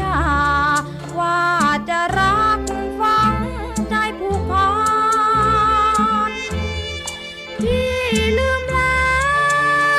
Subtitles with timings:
[0.00, 0.18] ญา
[1.18, 1.42] ว่า
[1.88, 2.60] จะรัก
[3.00, 3.34] ฟัง
[3.88, 4.70] ใจผูกพั
[6.30, 6.32] น
[7.62, 7.92] ที่
[8.38, 9.14] ลืมแล้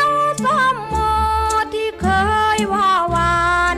[0.06, 0.08] ว
[0.46, 0.96] สมโม
[1.74, 2.08] ที่เค
[2.58, 3.78] ยว่าวาน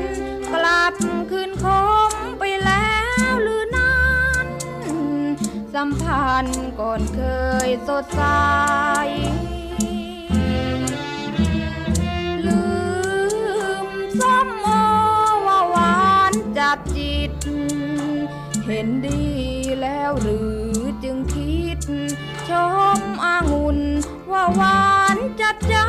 [0.53, 0.93] กลับ
[1.31, 1.65] คืนค
[2.09, 2.95] มไปแล้
[3.29, 3.95] วหรือนา
[4.45, 4.47] น
[5.73, 7.21] สัมพันธ์ก่อนเค
[7.67, 8.23] ยสดใส
[25.47, 25.84] I've.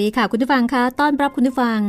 [0.00, 1.80] ดีค่ะคุณผู้ฟังคะต้อนรับคุณผู้ฟัง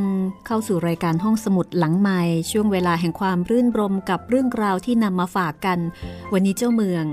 [0.48, 5.80] เข้าสู่รายการห้องสมุดหลังใหม่ช่วงเวลาแห่งความรื่นรมกับเรื่องราวที่นำมาฝากกัน
[6.34, 7.06] วันนี้เจ้าเมือง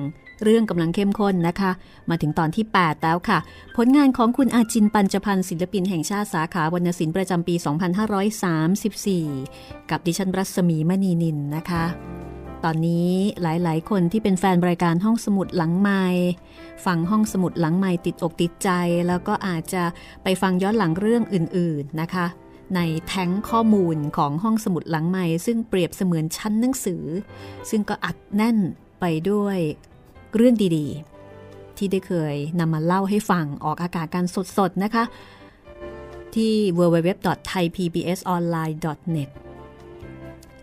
[0.45, 1.71] เรื่องกำลังเข้มข้นนะคะ
[2.11, 3.39] มาถึงตอนที่ 8 แล้วค่ะ
[3.77, 7.55] ผลงานของคุณอาจินปัญจพันธ์ศิลปินแห่งชาติสาขาวรรณศิลป์ประจำปี
[8.73, 11.85] 2534 กับดิฉันรัศมีมณีนินนะคะ
[12.65, 13.11] ตอนนี้
[13.43, 16.05] หลายๆ คนที่เป็นแฟนรายการห้องสมุดหลังไม้
[16.85, 18.71] ฟังห้องสมุดหลังไม้ติดอกติดใจ
[19.09, 19.83] แล้วก็อาจจะ
[20.23, 22.27] ไปฟังย้อนหลังเรื่องอื่น ๆ นะคะ
[22.75, 27.05] ในแท้งข้อมูลของห้องสมุดหลังไม้ซึ่งเปรียบเสมือนชั้นหนังสือ
[27.71, 28.59] ซึ่งก็อัดแน่น
[29.01, 29.59] ไปด้วย
[30.35, 34.25] เรื่องดีๆ ที่ได้เคยนำมาเล่าให้ฟังออกอากาศการ
[34.59, 35.05] สด ๆ นะคะ
[36.35, 39.31] ที่ www.thaipbsonline.net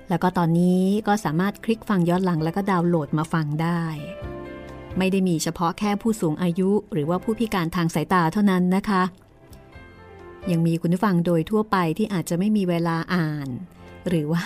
[0.09, 3.83] แล้วก็ตอนนี้ก็สามารถคลิกฟังย้อนหลังแล้วก็ดาวน์โหลดมาฟังได้
[4.97, 9.03] ไม่ได้มีเฉพาะแค่ผู้สูงอายุ หรือว่าผู้พิการทางสายตาเท่านั้นนะคะ
[10.51, 13.47] ยังมีคุณผู้ฟังโดยทั่วไปที่อาจจะไม่มีเวลาอ่าน
[14.07, 14.43] หรือว่า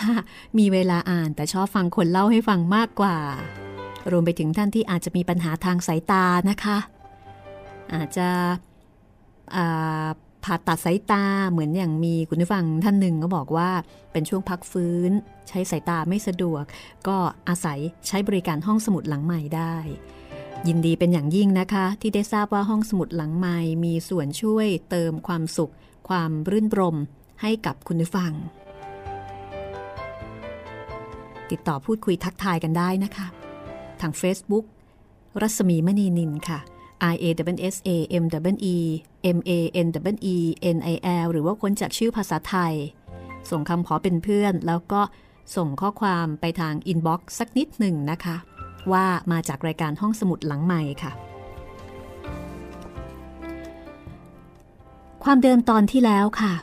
[0.59, 3.17] มีเวลาอ่านแต่ชอบฟังคนเล่าให้ฟังมากกว่า
[4.11, 6.77] รวมไปถึงท่านที่อาจจะมีปัญหาทางสายตานะคะ
[7.93, 8.29] อาจจะ
[10.43, 13.69] ผ่าตัดสายตาเหมือนอย่างมีคุณผู้ฟังท่านหนึ่งก็บอกว่า
[14.11, 15.11] เป็นช่วงพักฟื้น
[15.47, 16.63] ใช้สายตาไม่สะดวก
[17.07, 17.17] ก็
[17.49, 19.75] อาศัยใช้บริการห้องสมุดหลังใหม่ได้
[20.67, 25.73] ยินดีเป็นอย่างยิ่งนะคะ ที่ได้ทราบว่าห้องสมุดหลังใหม่มีส่วนช่วยเติมความสุข
[26.09, 26.97] ความรื่นรม
[27.41, 28.31] ให้กับคุณผู้ฟัง
[31.51, 33.27] ติดต่อพูดคุยทักทายกันได้นะคะ
[34.01, 34.65] ทาง Facebook
[35.41, 36.59] รัศมีมณีนินค่ะ
[37.13, 37.25] R A
[37.55, 37.89] W S A
[38.23, 38.77] M W E
[39.37, 39.51] M A
[39.85, 40.37] N W E
[40.75, 42.73] N I L หรือว่าค้นจากชื่อภาษาไทย
[43.49, 45.01] ส่งคำขอเป็นเพื่อน แล้วก็
[45.55, 48.35] ส่งข้อความไปทางอินบ็อกซ์สักนิดหนึ่งนะคะ
[48.91, 51.11] ว่ามาจากรายการห้องสมุดหลังใหม่ค่ะ
[55.23, 56.53] ความเดิมตอนที่แล้วค่ะ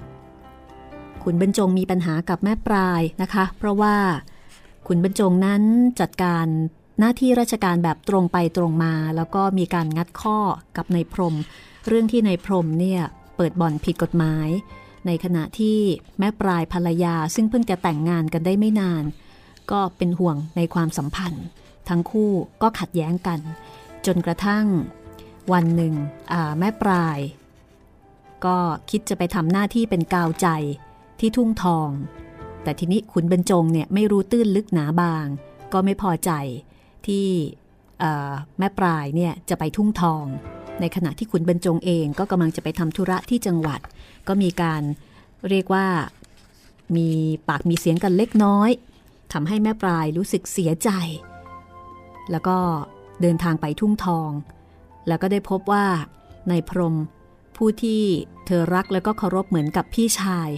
[1.25, 3.97] คุณบรรจงมีปัญหากับแม่ปลายนะคะ เพราะว่า
[4.87, 5.63] คุณบรรจงนั้น
[6.01, 6.47] จัดการ
[6.99, 10.39] หน้าที่ราชการแบบตรงไปตรงมา แล้วก็มีการงัดข้อ
[10.77, 11.37] กับนายพรม
[11.87, 13.01] เรื่องที่นายพรมเนี่ย
[13.37, 14.49] เปิดบ่อนผิดกฎหมาย
[15.07, 15.79] ในขณะที่
[16.19, 19.05] แม่ปลายภรรยาซึ่งเพิ่งจะแต่งงานกันได้ไม่นาน
[19.71, 21.45] ก็เป็นห่วงในความสัมพันธ์
[21.89, 22.33] ทั้งคู่
[22.63, 23.41] ก็ขัดแย้งกัน
[24.07, 24.67] จนกระทั่ง
[25.53, 25.95] วันหนึ่ง
[26.59, 27.19] แม่ปลาย
[28.45, 28.57] ก็
[28.91, 30.49] คิดจะไปทำหน้าที่เป็นกาวใจ
[31.21, 31.89] ที่ทุ่งทอง
[32.63, 35.27] แต่ทีนี้ขุนบรรจงเนี่ยไม่รู้ตื้นลึกหนาบาง
[35.73, 36.31] ก็ไม่พอใจ
[37.07, 37.29] ที่
[38.59, 40.25] แม่ปลายเนี่ยจะไปทุ่งทอง
[40.81, 43.81] ในขณะที่ขุนบรรจงเองก็กำลังจะไปทำธุระที่จังหวัด
[44.29, 44.83] ก็มีการ
[45.49, 45.87] เรียกว่า
[46.97, 47.09] มี
[47.49, 48.71] ปากมีเสียงกันเล็กน้อย
[49.33, 50.91] ทำให้แม่ปลายรู้สึกเสียใจ
[52.31, 52.57] แล้วก็
[53.21, 54.31] เดินทางไปทุ่งทอง
[55.09, 55.87] แล้วก็ได้พบว่า
[56.49, 56.97] ในพรม
[57.57, 58.03] ผู้ที่
[58.47, 60.49] เธอรักแล้วก็เคารพเหมือนกับพี่ชาย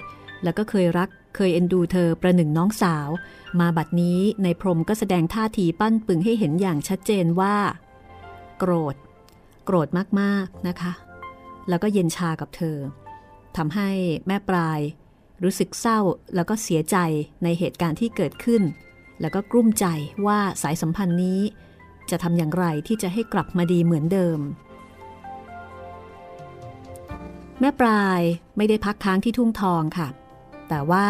[0.45, 3.09] แล้วก็เคยรัก เคยเอ็นดูเธอประหนึ่งน้องสาว
[3.61, 7.57] มาบัดนี้ในพรมก็แสดงท่าทีปั้นปึงให้เห็นอย่างชัดเจนว่า
[8.59, 8.95] โกรธ
[9.65, 9.89] โกรธ
[10.21, 10.93] มากๆนะคะ
[11.69, 12.77] แล้วก็เย็นชากับเธอ
[13.57, 13.91] ทำให้
[14.27, 14.81] แม่ปลาย
[15.43, 16.01] รู้สึกเศร้า
[16.35, 16.97] แล้วก็เสียใจ
[17.43, 18.63] ในเหตุการณ์ที่เกิดขึ้น
[19.21, 19.87] แล้วก็กลุ้มใจ
[20.27, 21.41] ว่าสายสัมพันธ์นี้
[22.11, 24.39] จะทำอย่างไรที่จะให้กลับมาดีเหมือนเดิม
[27.61, 28.21] แม่ปลาย
[28.57, 30.09] ไม่ได้พักค้างที่ทุ่งทองค่ะ
[30.69, 31.09] แต่ว่า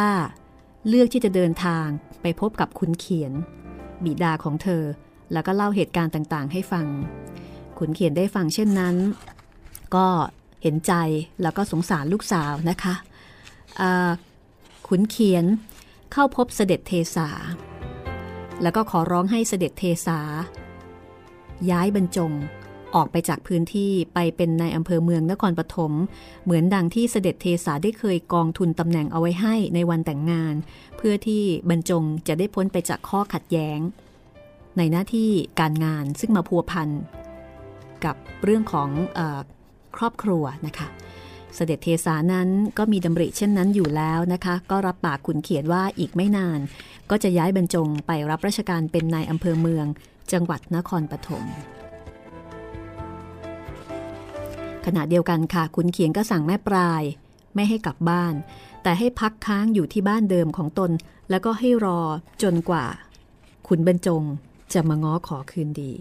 [0.89, 1.87] เลือกที่จะเดินทาง
[2.23, 3.33] ไปพบกับคุณเขียน
[4.05, 4.85] บิดาของเธอ
[5.33, 6.87] แล้วก็เล่าเหตุการณ์ต่างๆ ให้ฟัง
[7.79, 8.97] ขุนเขียนได้ฟังเช่นนั้น
[9.97, 10.07] ก็
[10.63, 10.93] เห็นใจ
[11.43, 12.95] แล้วก็สงสารลูกสาวนะคะ
[14.89, 15.45] ขุนเขียน
[16.13, 17.29] เข้าพบเสด็จเทสา
[18.63, 20.21] แล้วก็ขอร้องให้เสด็จเทสา
[21.71, 22.33] ย้ายบรรจง
[22.95, 25.93] ออกไปจากพื้นที่ไปเป็นในอำเภอเมืองนครปฐม
[26.45, 30.55] เหมือนดังที่เสด็จเทสาได้เคยกองทุนตำแหน่งเอาไว้ให้ในวันแต่งงาน
[30.97, 33.79] เพื่อที่บรรจงจะได้พ้นไปจากข้อขัดแย้ง
[34.77, 35.31] ในหน้าที่
[35.61, 36.89] การงานซึ่งมาพัวพัน
[38.05, 38.89] กับเรื่องของ
[39.19, 39.21] อ
[39.97, 40.89] ครอบครัวนะคะ
[41.55, 42.49] เสด็จเทสานั้น
[42.79, 46.59] ก็มีดำริเช่นนั้นอยู่แล้วนะคะ ก็รับปากขุนเขียนว่าอีกไม่นาน
[47.11, 49.87] ก็จะย้ายบรรจงไปรับราชการเป็นนายอำเภอเมือง
[50.33, 51.45] จังหวัดนครปฐม
[54.87, 57.03] ขณะเดียวกันค่ะคุณเขียนก็สั่งแม่ปลาย
[57.55, 58.35] ไม่ให้กลับบ้าน
[58.83, 60.91] แต่ให้พักค้างอยู่ที่บ้านเดิมของตน
[61.31, 62.01] แล้วก็ให้รอ
[62.43, 62.87] จนกว่า
[63.67, 64.23] ขุนบรรจง
[64.73, 65.93] จะมาง้อขอคืนดี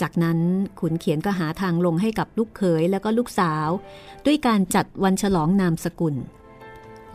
[0.00, 0.38] จากนั้น
[0.80, 3.68] ขุนเขียนก็หาทางลงให้กับลูกเขยแล้วก็ลูกสาว
[4.26, 6.16] ด้วยการจัดวันฉลองนามสกุล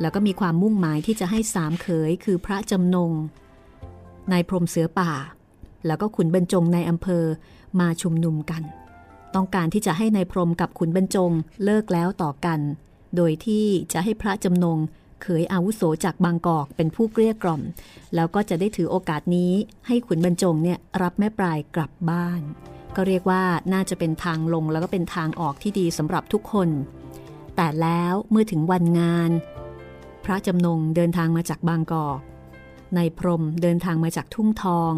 [0.01, 3.12] แล้วก็มีความมุ่งหมายที่จะให้สามเขยคือพระจำนง
[4.31, 5.12] นายพรมเสือป่า
[5.85, 7.24] แล้วก็ขุนบรรจงในอำเภอ
[7.80, 8.63] มาชุมนุมกัน
[9.35, 11.31] ต้องการที่จะให้ในายพรมกับขุนบรรจง
[11.63, 12.59] เลิกแล้วต่อกัน
[13.15, 14.77] โดยที่จะให้พระจำนง
[15.21, 17.61] เขยอาวุโสจากบางกอกเป็นผู้เกลี้ยกล่อม
[18.15, 19.51] แล้วก็จะได้ถือโอกาสนี้
[19.87, 22.41] ให้ขุนบรรจงเนี่ยรับแม่ปลายกลับบ้าน
[22.95, 23.43] ก็เรียกว่า
[23.73, 26.69] น่าจะเป็นทางลงแล้วก็เป็นทางออกที่ดีสำหรับทุกคน
[27.56, 29.31] แต่แล้วเมื่อถึงวันงาน
[30.25, 32.19] พระจำนงเดินทางมาจากบางกอก
[32.97, 34.94] นายพรมเดินทางมาจากทุ่งทอง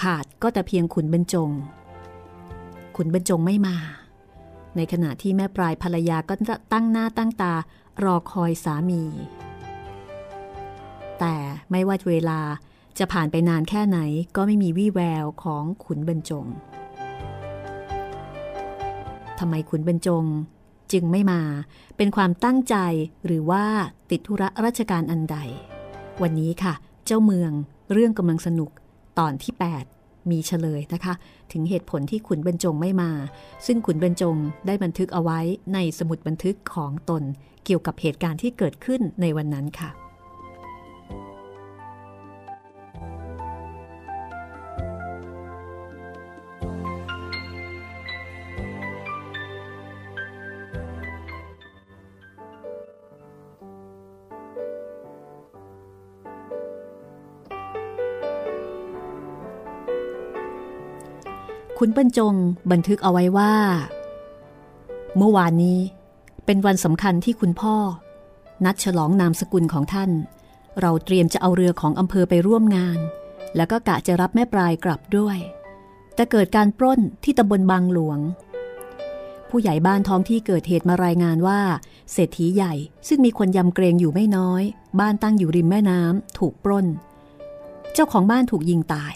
[0.00, 1.50] ขาดก็แต่เพียงขุนบรรจง
[2.96, 3.76] ขุนบรรจงไม่มา
[4.76, 6.34] ในขณะที่แม่ปลายภรรยาก็
[6.72, 7.54] ตั้งหน้าตั้งตา
[8.04, 9.02] รอคอยสามี
[11.18, 11.34] แต่
[11.70, 12.40] ไม่ว่าเวลา
[12.98, 13.98] จะผ่านไปนานแค่ไหน
[14.36, 16.46] ก็ไม่มีวี่แววของขุนบรรจง
[19.38, 20.24] ทำไมขุนบรรจง
[20.92, 21.40] จึงไม่มา
[21.96, 22.76] เป็นความตั้งใจ
[23.26, 23.64] หรือว่า
[24.10, 25.36] ติดธุระราชการอันใด
[26.22, 26.74] วันนี้ค่ะ
[27.04, 27.52] เจ้าเมือง
[27.92, 28.70] เรื่องกำลังสนุก
[29.18, 29.93] ตอนที่ 8
[30.30, 31.14] มีเฉลยนะคะ
[31.52, 33.10] ถึงเหตุผลที่ขุนบรรจงไม่มา
[33.66, 35.40] ซึ่งขุนบรรจงได้บันทึกเอาไว้
[35.74, 37.22] ในสมุดบันทึกของตน
[37.64, 39.90] เกี่ยวกับเหตุการณ์ที่เกิดขึ้นในวันนั้นค่ะ
[61.86, 62.34] คุณบรรจง
[62.72, 63.54] บันทึกเอาไว้ว่า
[65.16, 65.80] เมื่อวานนี้
[66.46, 67.76] เป็นวันสำคัญที่คุณพ่อ
[68.64, 70.10] นัดฉลองนามสกุลของท่าน
[70.80, 72.98] เราเตรียมจะเอาเรือของอำเภอไปร่วมงาน
[73.56, 75.38] แล้วก็กะจะรับแม่ปลายกลับด้วย
[76.14, 78.18] แต่เกิดการปล้นที่ตำบลบางหลวง
[79.50, 81.60] ผู้ใหญ่บ้านท้องที่เกิดเหตุมารายงานว่า
[82.12, 82.74] เศรษฐีใหญ่
[83.08, 84.62] ซึ่งมีคนยำเกรงอยู่ไม่น้อย
[85.00, 86.86] บ้านตั้งอยู่ริมแม่น้ำถูกปล้น
[87.92, 89.14] เจ้าของบ้านถูกยิงตาย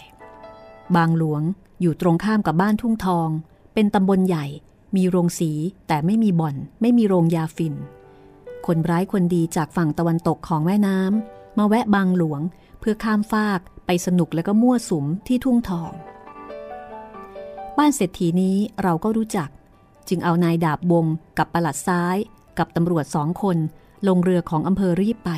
[0.97, 1.43] บางหลวง
[1.81, 3.29] อยู่ตรงข้ามกับบ้านทุ่งทอง
[3.73, 4.45] เป็นตำบลใหญ่
[4.95, 5.51] มีโรงสี
[5.87, 7.75] แต่ไม่มีบ่อน ไม่มีโรงยาฟิน
[8.65, 12.41] คนร้ายคนดีจากฝั่งตะวันตกของแม่น้ำมาแวะบางหลวง
[12.79, 15.91] เพื่อข้ามฟากไปสนุกแล้วก็มั่วสุมที่ทุ่งทอง
[17.77, 19.49] บ้านเศรษฐีนี้เราก็รู้จัก
[20.07, 21.05] จึงเอานายดาบวง
[21.37, 22.17] กับประหลัดซ้าย
[22.57, 23.57] กับตำรวจสองคน
[24.07, 25.31] ลงเรือของอำเภอรีบไป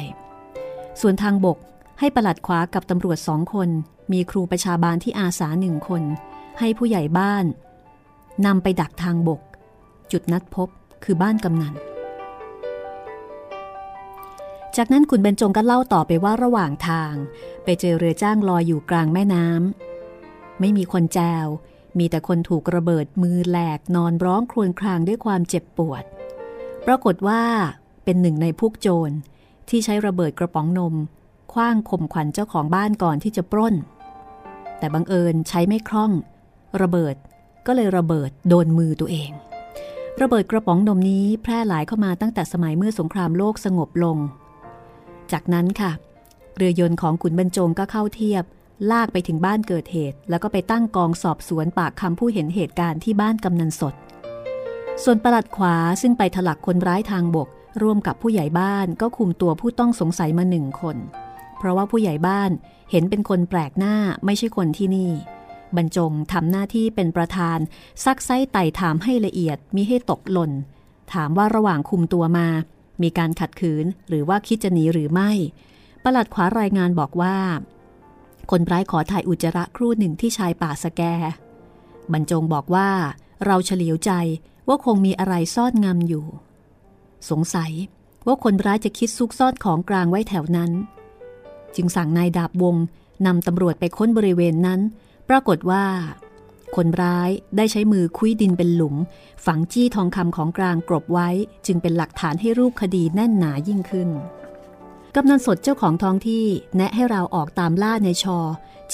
[1.01, 1.57] ส่วนทางบก
[1.99, 3.69] ให้ประหลัดขวากับตำรวจสองคน
[4.13, 6.03] มีครูประชาบาลที่อาสาหนึ่งคน
[6.59, 7.45] ให้ผู้ใหญ่บ้าน
[8.45, 9.41] นำไปดักทางบก
[10.11, 10.69] จุดนัดพบ
[11.03, 11.73] คือบ้านกำนัน
[14.77, 17.13] จากนั้นคุณเบญจงก็เล่าต่อไปว่าระหว่างทาง
[17.63, 21.47] ไปเจอเรือจ้างลอยอยู่กลางแม่น้ำไม่มีคนแจว
[21.97, 26.03] มีแต่คนถูกระเบิดมือแหลกนอนร้องครวญครางด้วยความเจ็บปวด
[26.85, 27.43] ปรากฏว่า
[28.03, 29.15] เป็นหนึ่งในพวกโจร
[29.69, 30.95] ที่ใช้ระเบิดกระป๋องนม
[31.53, 33.75] คว้างข่มขวัญเจ้าของบ้านก่อนที่จะปล้น
[34.81, 36.11] แต่บังเอิญใช้ไม่คล่อง
[36.81, 37.15] ระเบิด
[37.67, 39.31] ก็เลยระเบิดโดนมือตัวเอง
[40.21, 44.17] ระเบิดกระป๋องนมนี้แพร่หลายเข้ามาตั้งแต่สมัยเมื่อสงครามโลกสงบลง
[45.31, 45.91] จากนั้นค่ะ
[46.55, 48.43] เรือยนต์ของขุนบรรจงก็เข้าเทียบ
[48.91, 53.93] ลากไปถึงบ้านเกิดเหตุ แล้วก็ไปตั้งกองสอบสวนปากคำผู้เห็นเหตุการณ์ที่บ้านกำนันสด
[55.03, 57.47] ส่วนประหลัดขวาซึ่งไปถลักคนร้ายทางบก
[57.81, 60.97] ร่วมกับผู้ใหญ่บ้านก็คุมตัวผู้ต้องสงสัยมาหนึ่งคน
[61.61, 62.51] เพราะว่าผู้ใหญ่บ้าน
[62.91, 65.11] เห็นเป็นคนแปลกหน้าไม่ใช่คนที่นี่
[65.75, 67.59] บรรจงทำหน้าที่เป็นประธาน
[68.03, 70.51] ซักไซ้ไต่ถามให้ละเอียดมิให้ตกหล่น
[71.13, 72.47] ถามว่าระหว่างคุมตัวมา
[73.01, 75.31] มีการขัดขืนหรือว่าคิดจะหนีหรือไม่
[76.03, 77.37] ประหลัดขวารายงานบอกว่า
[78.51, 81.01] คนร้ายขอถ่ายอุจจาระครู่หนึ่งที่ชายป่าสแก
[82.11, 82.89] บรรจงบอกว่า
[83.45, 84.11] เราเฉลียวใจ
[84.67, 86.25] ว่าคงมีอะไรซ่อนงำอยู่
[87.29, 87.71] สงสัย
[88.27, 90.71] ว่าคนร้ายจะคิดซุกซ่อนของกลางไว้แถวนั้น
[91.75, 92.75] จึงสั่งนายดาบวง
[93.25, 94.79] นำตำรวจไปค้นบริเวณนั้น
[95.29, 95.85] ปรากฏว่า
[96.75, 98.95] คนร้ายได้ใช้มือคุ้ยดินเป็นหลุม
[99.45, 101.29] ฝังจี้ทองคำของกลางกรบไว้
[101.65, 104.09] จึงเป็นหลักฐานให้รูปคดีแน่นหนายิ่งขึ้น
[105.15, 108.39] กำนันสดเจ้าของท้องที่แนะให้เราออกตามล่าในชอ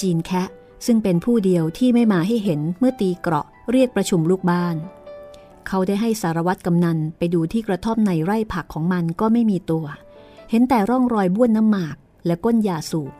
[0.00, 0.48] จีนแคะ
[0.86, 4.76] ซึ่งเป็นผู้เดียวที่ไม่มาให้เห็นเมื่อตีเกราะเรียกประชุมลูกบ้าน
[5.66, 9.86] เขาได้ให้สารวัตรกำนันไปดูที่กระท่อมในไร่ผักของมันก็ไม่มีตัว
[10.50, 13.12] เห็นแต่ร่องรอยบ้วนน้ำหมาก และก้นยาสูบ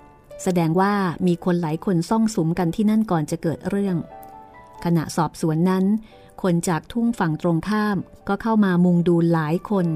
[0.42, 0.94] แสดงว่า
[1.26, 3.96] มีคนหลายคนซ่องสุมกันที่นั่นก่อนจะเกิดเรื่อง
[4.84, 5.84] ขณะสอบสวนนั้น
[6.42, 7.96] คนจากทุ่งฝั่งตรงข้าม
[8.28, 9.86] ก็เข้ามามุงดูหลายคน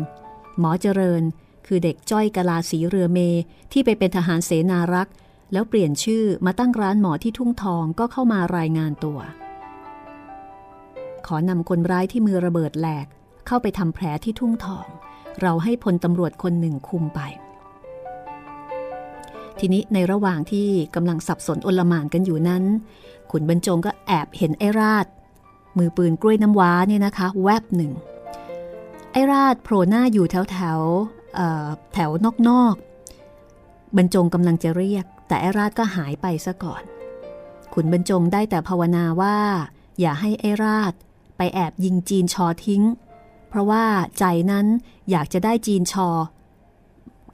[0.59, 1.23] หมอเจริญ
[1.66, 3.18] คือเด็กจ้อยกะลาสีเรือเม
[3.73, 5.14] ที่ไปเป็นทหารเสนารักษ์
[5.52, 9.18] แล้วเปลี่ยนชื่อมาตั้งร้านหมอที่ทุ่งทองก็เข้ามารายงานตัว
[11.26, 13.06] ขอนำคนร้ายที่มือระเบิดแหลก
[13.47, 14.87] เข้าไปทำแผลที่ทุ่งทอง
[15.40, 17.21] เราให้พลตำรวจคนหนึ่งคุมไป
[19.64, 22.64] ทีนี้ในระหว่างที่กำลังสับสนอลหม่านกันอยู่นั้น
[23.31, 25.07] ขุนบรรจงก็แอบเห็นไอ้ราด
[25.78, 27.92] มือปืนกล้วยน้ำว้าเนี่ยนะคะ แวบหนึ่ง
[29.12, 30.81] ไอ้ราดโผล่หน้าอยู่แถวแถว
[31.95, 32.75] แถวนอกนอก
[33.97, 36.83] บรรจงกำลังจะเรียก แต่ไอ้ราดก็หายไปซะก่อน
[37.75, 39.37] ขุนบรรจงได้แต่ภาวนาว่า
[40.00, 40.92] อย่าให้ไอ้ราด
[41.37, 42.83] ไปแอบยิงจีนชอทิ้ง
[43.49, 43.85] เพราะว่า
[44.19, 44.66] ใจนั้น
[45.11, 46.09] อยากจะได้จีนชอ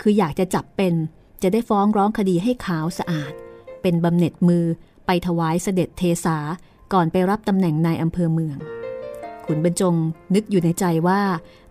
[0.00, 0.94] คืออยากจะจับเป็น
[1.42, 3.32] จะได้ฟ้องร้องคดีให้ขาวสะอาด
[3.82, 4.64] เป็นบำเหน็จมือ
[5.06, 6.38] ไปถวายเสด็จเทสา
[6.92, 8.56] ก่อนไปรับตำแหน่งนายอำเภอเมือง
[9.46, 9.94] ขุนบรรจง
[10.34, 11.20] นึกอยู่ในใจว่า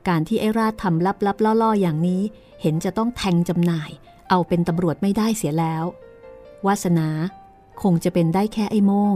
[0.07, 2.21] การที่ไอ้ราดทำลับๆล่อๆ อย่างนี้
[2.61, 3.91] เห็นจะต้องแทงจำหน่าย
[4.29, 5.83] เอาเป็นตำรวจไม่ได้เสียแล้ว
[6.65, 7.07] วาสนา
[7.81, 9.15] คงจะเป็นได้แค่ไอ้โมง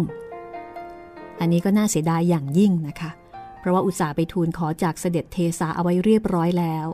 [1.39, 3.11] อันนี้ก็น่าเสียดายอย่างยิ่งนะคะ
[3.59, 6.87] เพราะว่าอุตส่าห์ไปทูลขอจากเสด็จเทสาเอาไว้เรียบร้อยแล้ว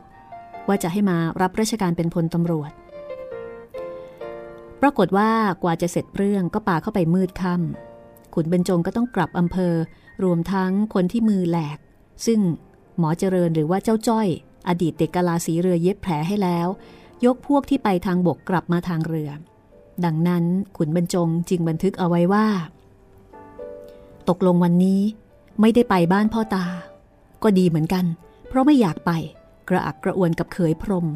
[0.68, 2.70] ว่าจะให้มารับราชการเป็นพลตำรวจ
[4.82, 5.30] ปรากฏว่า
[5.62, 9.74] กว่าจะเสร็จเรื่องก็ป่าเข้าไปมืดค่ำขุนเบญจงก็ต้องกลับอำเภอ
[10.24, 11.78] รวมทั้งคนที่มือแหลก
[12.26, 12.40] ซึ่ง
[12.98, 14.28] หมอเจริญหรือว่าเจ้าจ้อย
[14.68, 16.68] อดีตเด็กกะลาสีเรือเย็บแผลให้แล้ว
[17.24, 19.30] ยกพวกที่ไปทางบกกลับมาทางเรือ
[20.04, 20.44] ดังนั้น
[20.76, 22.46] ขุนบรรจงจึงบันทึกเอาไว้ว่า
[24.28, 25.00] ตกลงวันนี้
[25.60, 26.66] ไม่ได้ไปบ้านพ่อตา
[27.42, 28.04] ก็ดีเหมือนกัน
[28.48, 29.10] เพราะไม่อยากไป
[29.68, 31.06] กระอักกระอ่วนกับเขยพรม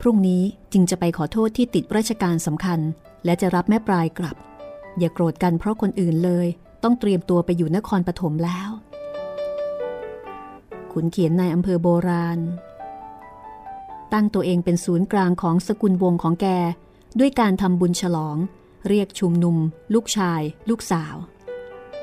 [0.00, 2.80] พรุ่งนี้จึงจะไปขอโทษที่ติดราชการสำคัญ
[3.24, 4.36] และจะรับแม่ปลายกลับ
[4.98, 6.46] อย่าโกรธกันเพราะคนอื่นเลย
[6.82, 8.70] ต้องเตรียมตัวไปอยู่นครปฐมแล้ว
[10.92, 12.38] ขุนเขียนในอำเภอโบราณ
[14.12, 16.46] ตั้งตัวเองเป็นศูนย์กลางของสกุลวงของแก
[17.18, 18.36] ด้วยการทำบุญฉลอง
[18.88, 19.56] เรียกชุมนุม
[19.94, 21.16] ลูกชาย ลูกสาว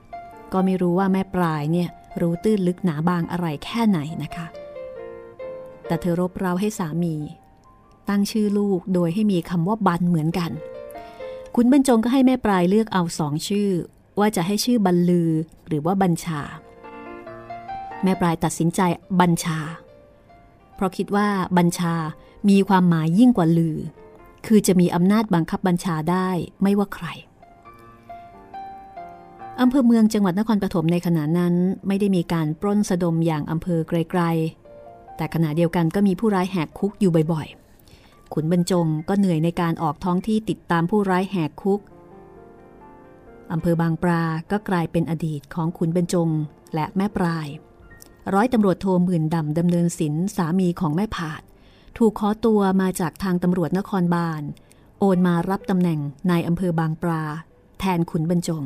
[0.53, 1.89] ก็ไม่รู้ว่าแม่ปลายเนี่ย
[2.21, 4.47] รู้ตื้นลึกหนาบางอะไรแค่ไหนนะคะ
[5.87, 7.15] แต่เธอรบเราให้สามี
[8.09, 10.51] ตั้งชื่อลูกโดยให้มีคำว่าบันเหมือนกัน
[11.55, 13.71] คุณบรรจงก็ให้แม่ปลายเลือกเอาสองชื่อ
[14.19, 15.31] ว่าจะให้ชื่อบันลือ
[15.69, 16.41] หรือว่าบัญชา
[18.03, 18.81] แม่ปลายตัดสินใจ
[19.21, 19.59] บัญชา
[20.75, 21.95] เพราะคิดว่าบัญชา
[22.49, 23.77] มีความหมายยิ่งกว่าลือ
[24.47, 26.29] คือจะมีอำนาจบังคับบัญชาได้
[26.63, 27.07] ไม่ว่าใคร
[29.61, 31.55] อำเภอเมืองจังหวัดนครปฐมในขณะนั้น
[31.87, 41.81] ไม่ได้มีการปล้นสะดมอย่างอำเภอไกลๆ แต่ขณะเดียวกันก็มีผู้ร้ายแหกคุกอยู่บ่อยๆ ขุนบรรจงก็เหนื่อยในการออกท้องที่ติดตามผู้ร้ายแหกคุก
[43.53, 46.29] อำเภอบางปลาก็กลายเป็นอดีตของขุนบรรจง
[46.75, 47.47] และแม่ปลาย
[48.35, 51.43] ร้อยตำรวจโทหมื่นดำดำเนินศิลสามีของแม่ผาด
[51.99, 54.43] ถูกขอตัวมาจากทางตำรวจนครบาล
[54.99, 56.01] โอนมารับตำแหน่ง
[56.31, 57.23] นายอำเภอบางปลา
[57.81, 58.65] แทนขุนบรรจง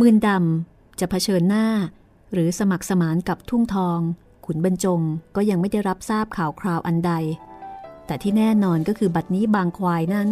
[0.00, 1.66] มื่นดำจะเผชิญหน้า
[2.32, 3.98] หรือสมัครสมานกับทุ่งทอง
[4.46, 5.00] ขุนบรรจง
[5.36, 7.12] ก็ยังไม่ได้รับทราบข่าวคราวอันใด
[8.06, 10.28] แต่ที่แน่นอนก็คือบัดนี้บางควายนั้น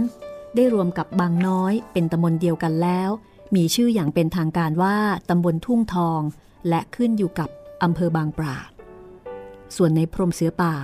[0.55, 3.11] ได้รวมกับบางน้อยเป็นตำบลเดียวกันแล้ว
[3.55, 4.97] มีชื่ออย่างเป็นทางการว่า
[5.29, 6.21] ตำบลทุ่งทอง
[6.69, 7.49] และขึ้นอยู่กับ
[7.83, 8.57] อำเภอบางปรา
[9.77, 10.75] ส่วนในพรมเสือป่า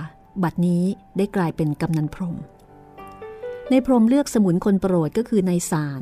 [0.43, 0.83] บัดนี้
[1.17, 2.35] ได้กลายเป็นกำนันพรม
[3.69, 6.01] ในพรมเลือกสมุนคนโปรดก็คือนายสาร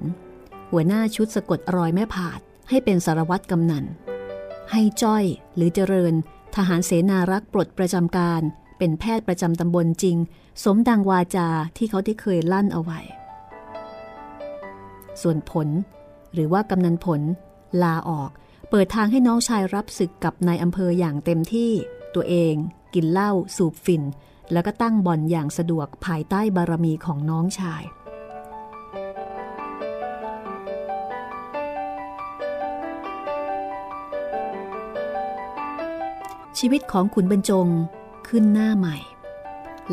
[0.71, 2.39] หัวหน้าชุดสะกดรอยแม่ผาด
[2.69, 3.85] ให้เป็นสารวัตรกำนัน
[4.71, 6.13] ให้จ้อยหรือเจริญ
[6.55, 8.41] ทหารเสนารักษ์ปลดประจำการ
[8.77, 10.17] เป็นแพทย์ประจำตำบลจริง
[10.63, 12.99] สมดังวาจาที่เขาได้เคยลั่นเอาไว้
[15.21, 15.67] ส่วนผล
[16.33, 17.21] หรือว่ากำนันผล
[17.83, 18.29] ลาออก
[18.69, 21.71] เปิดทางให้น้องชายรับศึกกับนายอำเภออย่างเต็มที่
[22.15, 22.55] ตัวเอง
[22.93, 24.03] กินเหล้าสูบฝิ่น
[24.51, 27.83] แล้วก็ตั้งบ่อนอย่างสะดวกภายใต้บารมีของน้องชาย
[36.59, 37.67] ชีวิตของขุนบรรจง
[38.27, 38.97] ขึ้นหน้าใหม่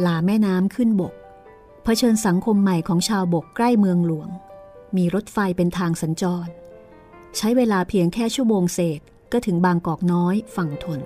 [0.05, 1.15] ลาแม่น้ำขึ้นบก
[1.85, 4.29] เผชิญสังคมใหม่ของชาวบกใกล้เมืองหลวง
[4.97, 6.49] มีรถไฟเป็นทางสัญจร
[7.37, 9.01] ใช้เวลาเพียงแค่ชั่วโมงเศษ
[9.33, 11.01] ก็ถึงบางกอกน้อยฝั่งทน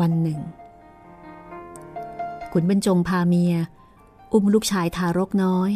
[0.00, 0.40] วันหนึ่ง
[2.52, 3.54] ขุนบรรจงพาเมีย
[4.32, 5.70] อุ้มลูกชายทารกน้อย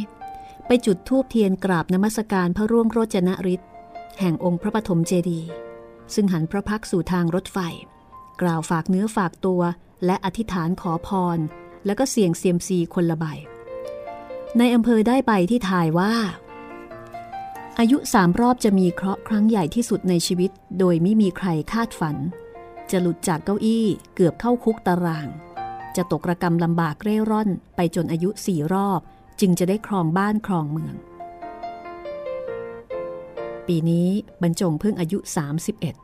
[0.66, 3.68] ไปจุดธูปเทียนกราบนมัสการพระร่วงโรจนฤทธิ์
[4.20, 5.48] แห่งองค์พระปฐมเจดีย์
[6.14, 7.59] ซึ่งหันพระพักสู่ทางรถไฟ
[8.40, 9.62] กล่าวฝากเนื้อฝากตัว
[10.06, 11.38] และอธิษฐานขอพร
[11.87, 13.24] แล้วก็เสี่ยงเซียมซีคนละใบ
[14.59, 16.12] ในอำเภอได้ใบที่ถ่ายว่า
[17.78, 22.16] อายุสามรอบจะมีเคราะห์ครั้งใหญ่ที่สุดในชีวิต โดยไม่มีใครคาดฝัน
[22.92, 25.29] จะหลุดจากเก้าอี้เกือบเข้าคุกตาราง
[25.96, 29.00] จะตกระกรรมลำบากเร่ร่อนไปจนอายุสี่รอบ
[29.40, 30.94] จึงจะได้ครองบ้านครองเมือง
[33.66, 34.09] ปีนี้
[34.42, 35.18] บรรจงเพิ่งอายุ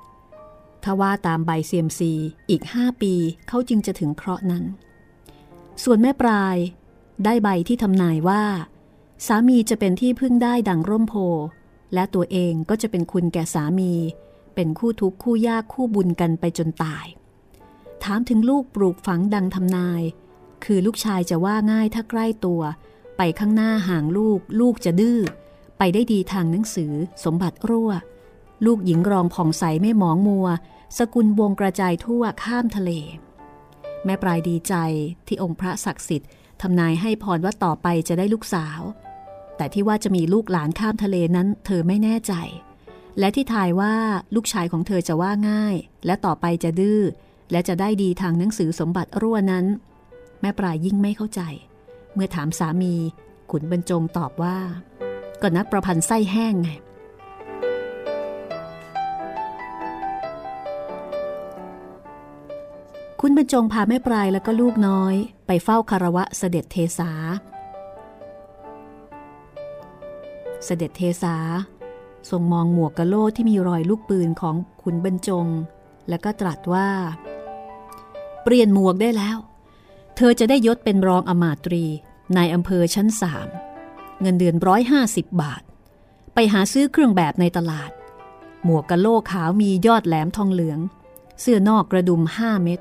[0.00, 2.12] 31 ถ้าว่าตามใบเซียมซี
[2.50, 3.12] อีก 5 ปี
[3.48, 4.64] เขาจึงจะถึงเคราะห์นั้น
[5.84, 6.56] ส่วนแม่ปลาย
[7.24, 8.44] ได้ใบที่ทำนายว่า
[9.26, 11.14] สามีจะเป็นที่พึ่งได้ดังร่มโพ
[11.94, 13.92] และตัวเองก็จะเป็นคุณแก่สามี
[14.56, 17.06] เป็นคู่ทุกข์คู่ยากคู่บุญกันไปจนตาย
[18.04, 20.02] ถามถึงลูกปลูกฝังดังทำนาย
[20.64, 22.62] คือลูกชายจะว่าง่ายถ้าใกล้ตัว
[23.16, 25.20] ไปข้างหน้าห่างลูก ลูกจะดื้อ
[25.78, 26.92] ไปได้ดีทางหนังสือ
[27.24, 27.90] สมบัติรั่ว
[28.64, 30.46] ลูกหญิงรองผ่องใสไม่หมองมัว
[30.98, 32.90] สกุลวงกระจายทั่วข้ามทะเล
[34.04, 34.74] แม่ปลายดีใจ
[35.26, 38.80] ที่องค์พระศักดิ์สิทธิ์ทำนายให้พรว่าต่อไปจะได้ลูกสาว
[39.56, 42.34] แต่ที่ว่าจะมีลูกหลานข้ามทะเลนั้น เธอไม่แน่ใจ
[43.18, 43.94] และที่ทายว่า
[44.34, 45.76] ลูกชายของเธอจะว่าง่าย
[46.06, 47.00] และต่อไปจะดื้อ
[47.52, 49.64] และจะได้ดีทางหนังสือสมบัติรั่วนั้น
[50.40, 51.40] แม่ปลายยิ่งไม่เข้าใจ
[52.14, 52.94] เมื่อถามสามี
[53.50, 54.58] ขุนบรรจงตอบว่า
[55.42, 56.70] ก็นักประพันธ์ไส้แห้งไง
[63.20, 65.14] คุณบรรจงพาแม่ปลายแล้วก็ลูกน้อย
[65.46, 67.10] ไปเฝ้าคารวะเสด็จเทสา
[70.64, 71.36] เสด็จเทสา
[72.30, 75.46] ทรงมองหมวกกะโลที่มีรอยลูกปืนของขุนบรรจง
[76.08, 76.88] แล้วก็ตรัสว่า
[78.42, 79.36] เปลี่ยนหมวกได้แล้ว
[80.16, 81.84] เธอจะได้ยศเป็นรองอมาตรี
[82.34, 83.48] ในอำเภอชั้นสาม
[84.20, 85.62] เงินเดือนร้อยห้าสิบบาท
[86.34, 87.90] ไปหาซื้อเครื่องแบบในตลาด
[88.64, 90.78] หมวกกะโลขาวมียอดแหลมทองเหลือง
[91.40, 92.80] เสื้อนอกกระดุมห้าเม็ด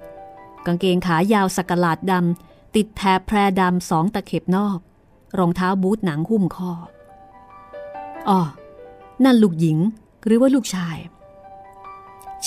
[0.66, 4.78] กางเกงขายาวสักหลาดดำติดแถบแพรดำสองตะเข็บนอก
[5.38, 6.74] รองเท้าบูทหนังหุ้มคอ
[8.30, 8.42] อ๋อ
[9.24, 9.78] นั่นลูกหญิง
[10.26, 10.98] หรือว่าลูกชาย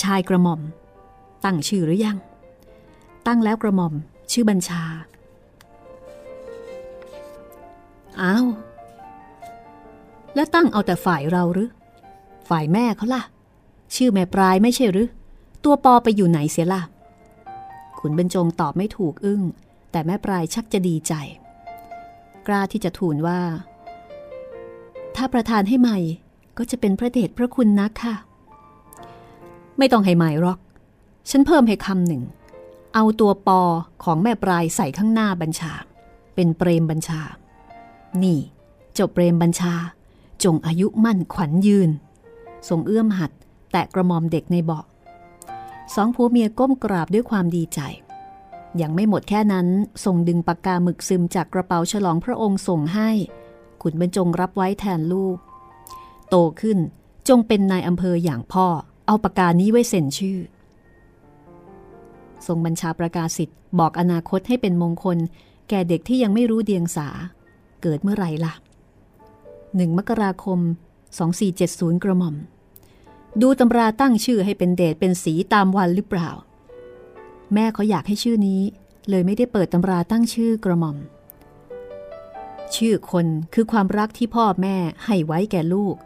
[0.03, 0.61] ชายกระหม่อม
[1.45, 2.19] ตั้งชื่อหรือยัง
[3.27, 3.95] ตั้งแล้วกระหม่อม
[4.33, 4.83] ชื่อบัญชา
[8.21, 8.47] อ้าว
[10.35, 11.71] แล้วตั้งเอาแต่ฝ่ายเราหรือ
[12.49, 13.23] ฝ่ายแม่เขาล่ะ
[13.95, 15.09] ชื่อแม่ปลายไม่ใช่หรือ
[15.65, 16.83] ตัวปอไปอยู่ไหนเสียล่ะ
[17.99, 19.43] ขุนบรรจงตอบไม่ถูกอึ้ง
[19.91, 21.13] แต่แม่ปลายชักจะดีใจ
[22.47, 23.41] กล้าที่จะทูลว่า
[25.17, 25.99] ถ้าประธานให้ใหม่
[26.59, 28.15] ก็จะเป็นพระเดชพระคุณนักค่ะ
[29.79, 30.59] ไม่ต้องให้หม่หรอก
[31.31, 32.23] ฉันเพิ่มให้คำหนึ่ง
[32.95, 33.61] เอาตัวปอ
[34.05, 35.73] ของแม่ปลายใส่ข้างหน้าบัญชา
[36.35, 37.21] เป็นเปรมบัญชา
[38.23, 38.39] นี่
[38.95, 39.75] เจ้าเปรมบัญชา
[40.45, 41.91] จงอายุมั่นขวัญยืน
[42.69, 43.33] ทรงเอื้อมหัด
[43.73, 44.85] แตะกระมอมเด็กในเบาะ
[45.95, 47.81] สองผัวเมียก้มกราบด้วยความดีใจ
[48.81, 49.67] ยังไม่หมดแค่นั้น
[50.05, 53.11] ทรงดึงปากกาหมึกซึมจากกระเป๋าฉลองพระองค์ส่งให้
[53.83, 55.37] ขุนบรรจงรับไว้แทนลูก
[56.29, 56.79] โตขึ้น
[57.29, 58.67] จงเป็นนายอำเภออย่างพ่อ
[59.07, 60.39] เอาปากกานี้ไว้เซ็นชื่อ
[62.47, 65.19] ทรงบัญชาประกาศสิทธิ์บอกอนาคตให้เป็นมงคล
[65.69, 67.09] แก่เด็กที่ยังไม่รู้เดียงสา
[67.83, 68.55] เกิดเมื่อไหร่ล่ะ
[69.77, 70.59] หนึ่งมกราคม
[71.31, 72.37] 2470 กระหม่อม
[73.43, 76.31] ดูตำราตั้งชื่อให้เป็นเดชเป็นสีตามวันหรือเปล่า
[77.55, 78.61] แม่เขาอยากให้ชื่อนี้
[79.11, 80.97] เลยไม่ได้เปิดตำราตั้งชื่อกระหม่อม
[82.77, 85.97] ชื่อคนคือความรักที่พ่อแม่ให้ไว้แก่ลูก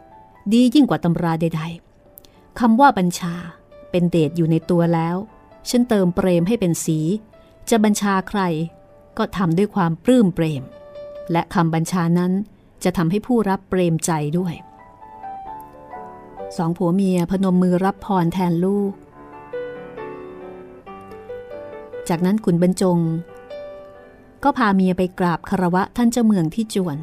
[0.51, 1.61] ดียิ่งกว่าตำราใด
[2.09, 3.35] ๆคำว่าบัญชา
[3.91, 5.15] เป็นเดชอยู่ในตัวแล้ว
[5.69, 6.99] ฉันเติมเปรมให้เป็นสี
[7.69, 8.41] จะบัญชาใคร
[9.17, 10.63] ก็ทำด้วยความปลื้มเปรม
[11.31, 12.31] และคำบัญชานั้น
[12.83, 14.53] จะทำให้ผู้รับเปรมใจด้วย
[16.57, 18.93] สองผัวเมียพนมมือรับพรแทนลูก
[22.09, 22.99] จากนั้นขุนบรรจง
[24.43, 26.97] ก็พาเมียไปกราบคารวะท่านเจ้าเมืองที่จวน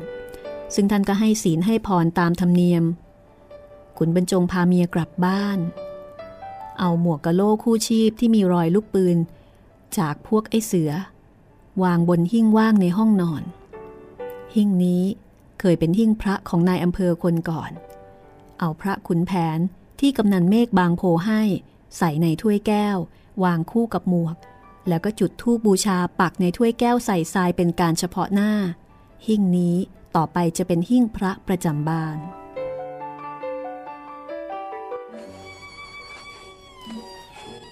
[0.74, 2.84] ซึ่งท่านก็ให้ศีลให้พรตามธรรมเนียม
[4.02, 5.58] ขุนบรรจงพาเมียกลับบ้าน
[6.78, 9.16] เอาหมวกกะโล่คู่ชีพที่มีรอยลูกปืน
[9.98, 10.90] จากพวกไอ้เสือ
[11.82, 13.42] วางบนหิ้งว่างในห้องนอน
[14.54, 15.02] หิ้งนี้
[15.60, 17.70] เคยเป็นหิ้งพระของนายอำเภอคนก่อน
[18.58, 19.58] เอาพระขุนแผน
[20.00, 21.42] ที่กำนันเมฆบางโพให้
[21.98, 22.96] ใส่ในถ้วยแก้ว
[23.44, 24.36] วางคู่กับหมวก
[24.88, 28.52] แล้วก็จุดธูปบูชาปักในถ้วยแก้วใส่ทรายเป็นการเฉพาะหน้า
[29.26, 29.76] หิ้งนี้
[30.16, 32.18] ต่อไปจะเป็นหิ้งพระประจำบ้าน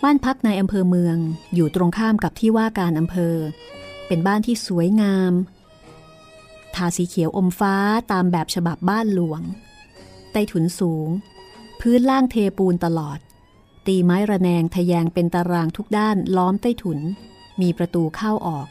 [0.03, 1.17] บ้านพักในอำเภอเมือง
[1.55, 3.35] อยู่ตรงข้ามกับที่ว่าการอำเภอ
[4.07, 5.33] เป็นบ้านที่สวยงาม
[6.75, 7.75] ทาสีเขียวอมฟ้า
[8.13, 9.41] ตามแบบฉบับบ้านหลวง
[10.33, 11.09] ใต้ถุนสูง
[11.81, 13.19] พื้นล่างเทปูนตลอด
[13.87, 16.99] ตีไม้ระแนงทะแยงเป็นตารางทุกด้านล้อมใต้ถุน
[17.61, 18.67] มีประตูเข้าออก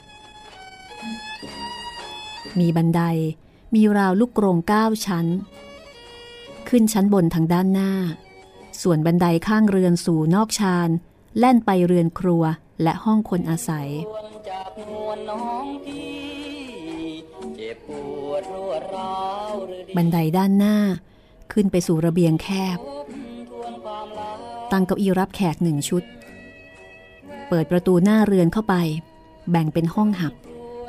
[2.60, 3.02] มีบันได
[3.76, 5.26] มีราวลูกกรงเก้าชั้น
[6.70, 7.92] ขึ้นชั้นบนทางด้านหน้า
[8.82, 10.90] ส่วนบันไดข้างเรือนสู่นอกชาน
[11.38, 12.43] แล่นไปเรือนครัว
[12.84, 13.88] และห้องคนอาศัย
[19.95, 20.78] บันไดด้านหน้า
[21.54, 22.78] ขึ้นไปสู่ระเบียงแคบ
[24.71, 26.04] ตั้งเก้าอี้รับแขกหนึ่งชุด
[27.50, 28.76] เปิดประตูหน้าเรือนเข้าไป
[29.52, 30.34] แบ่งเป็นห้องหับ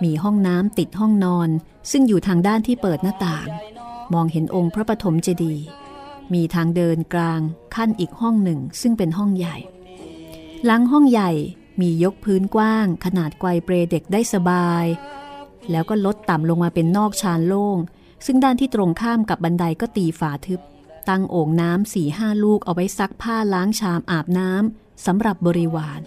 [0.04, 1.48] มีห้องน้ำติดห้องนอน
[1.90, 3.46] ซึ่งอยู่ทางด้านที่เปิดหน้าต่าง
[4.14, 5.64] มองเห็นองค์พระปฐมเจดีย์
[6.34, 7.40] มีทางเดินกลาง
[7.74, 9.56] ขั้นอีกห้องหนึ่งซึ่งเป็นห้องใหญ่
[10.66, 11.30] หลังห้องใหญ่
[11.80, 14.86] มียกพื้นกว้าง ขนาดไกวเปรเด็กได้สบาย
[15.70, 17.78] แล้วก็ลดต่ำลงมาเป็นนอกชานโล่ง
[18.26, 20.60] ซึ่งด้านที่ตรงข้ามกับบันไดก็ตีฝาทึบ
[21.08, 26.00] ตั้งโอ่งน้ำสี่ห้าลูกเอาไว้ซักผ้าล้างชามอาบน้ำสำหรับบริวาร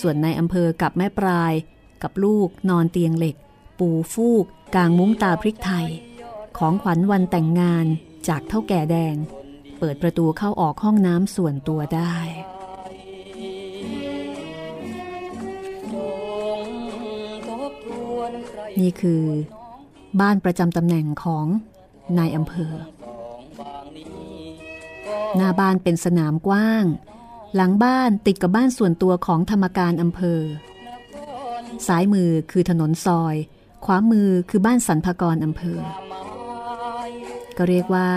[0.00, 1.52] ส่วนในอำเภอกับแม่ปลาย
[2.02, 3.36] กับลูกนอนเตียงเหล็ก
[3.78, 5.88] ปูฟูก กางมุ้งตาพริกไทย
[6.58, 7.86] ของขวัญวันแต่งงาน
[8.28, 9.16] จากเท่าแก่แดง
[9.78, 12.16] เปิดประตูเข้าออกห้องน้ำส่วนตัวได้
[18.80, 19.22] นี่คือ
[20.20, 21.46] บ้านประจำตำแหน่งของ
[22.18, 22.72] นายอำเภอ
[25.36, 26.84] หน้าบ้านเป็นสนามกว้าง
[27.54, 30.40] หลังบ้านติดกับบ้านส่วนตัวของธรรมการอำเภอ
[31.86, 33.36] ซ้ายมือคือถนนซอย
[33.84, 35.80] ขวามือคือบ้านสรรพกรอำเภอ
[37.56, 38.10] ก็เรียกว่า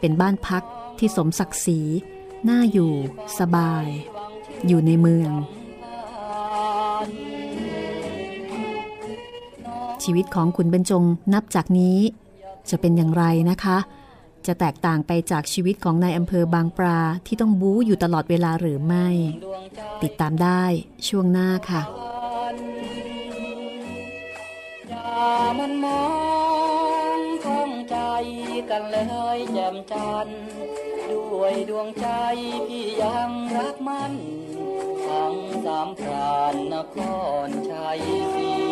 [0.00, 0.64] เป็นบ้านพัก
[0.98, 1.80] ที่สมศักดิ์ศรี
[2.48, 2.92] น่าอยู่
[3.38, 3.86] สบาย
[4.66, 5.32] อยู่ในเมือง
[10.04, 11.98] ชีวิตของคุณบรรจงนับจากนี้
[12.70, 13.78] จะเป็นอย่างไรนะคะ
[14.46, 19.08] จะแตกต่างไปจากชีวิตของนายอำเภอบางปลาที่ต้องบู๊อยู่ตลอดเวลาหรือไม่
[20.02, 20.62] ติดตามได้
[21.08, 21.82] ช่วงหน้าค่ะ
[25.58, 26.04] มันมอ
[27.18, 27.96] งท้องใจ
[28.70, 28.96] กันเล
[29.36, 30.28] ยแจ่มจัน
[31.10, 32.08] ด้วยดวงใจ
[32.68, 34.12] พี่ยังรักมัน
[35.06, 36.96] ทั้งสามพรานนค
[37.46, 37.98] รชัย
[38.34, 38.63] ศรี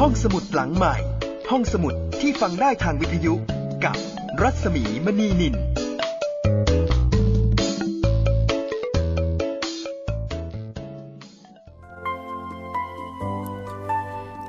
[0.00, 0.94] ห้องสมุดหลังใหม่
[1.50, 3.34] ห้องสมุดที่ฟังได้ทางวิทยุ
[3.84, 3.96] กับ
[4.42, 5.54] รัศมีมณีนิน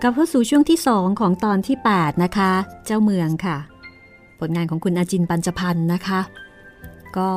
[0.01, 2.51] กลับเข้าสู่ช่วงที่ 2 ของตอนที่ 8 นะคะ
[2.85, 3.57] เจ้าเมืองค่ะ
[4.39, 6.19] ผลงานของคุณอาจินปัญจพันธ์นะคะ
[7.17, 7.31] ก็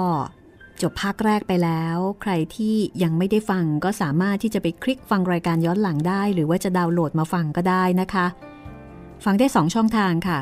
[0.82, 8.26] จบภาคแรกไปแล้ว ใครที่ยังไม่ได้ฟังก็สามารถที่จะไปคลิกฟังรายการย้อนหลังได้ หรือว่าจะดาวน์โหลดมาฟังก็ได้นะคะ
[9.24, 10.38] ฟังได้ 2 ช่องทางค่ะ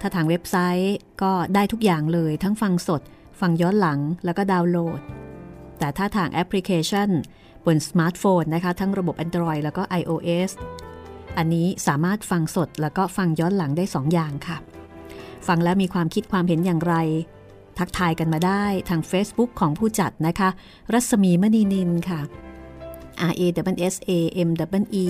[0.00, 3.00] ถ้าทางเว็บไซต์ก็ได้ทุกอย่างเลย ทั้งฟังสด
[3.40, 5.00] ฟังย้อนหลังแล้วก็ดาวน์โหลด
[5.78, 7.08] แต่ถ้าทางแอปพลิเคชัน
[7.66, 10.50] บนสมาร์ทโฟนนะคะ ทั้งระบบ Android แล้วก็ iOS
[11.36, 14.56] อันนี้สามารถฟังสดแล้วก็ฟังย้อนหลังได้2อย่างค่ะ
[15.46, 16.96] ฟังแล้วมีความคิดความเห็นอย่างไร
[17.80, 20.48] ทักทายกันมาได้ทาง Facebook ของผู้จัดนะคะ
[20.92, 22.20] รัศมีมณีนินค่ะ
[23.30, 23.42] R A
[23.74, 24.10] W S A
[24.46, 25.06] M W E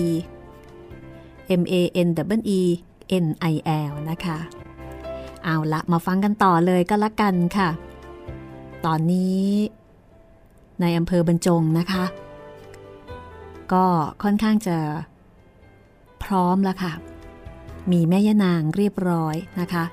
[1.59, 1.73] M A
[2.05, 2.61] N W E
[3.23, 3.53] N I
[3.89, 4.37] L นะคะ
[5.43, 7.69] เอาละมาฟังกันต่อเลยก็แล้วกันค่ะ
[8.85, 9.45] ตอนนี้
[10.81, 12.05] ในอำเภอบรรจงนะคะ
[13.73, 13.85] ก็
[14.23, 14.77] ค่อนข้างจะ
[16.23, 16.93] พร้อมแล้วค่ะ
[17.91, 19.83] มีแม่ย่านางเรียบร้อยนะคะ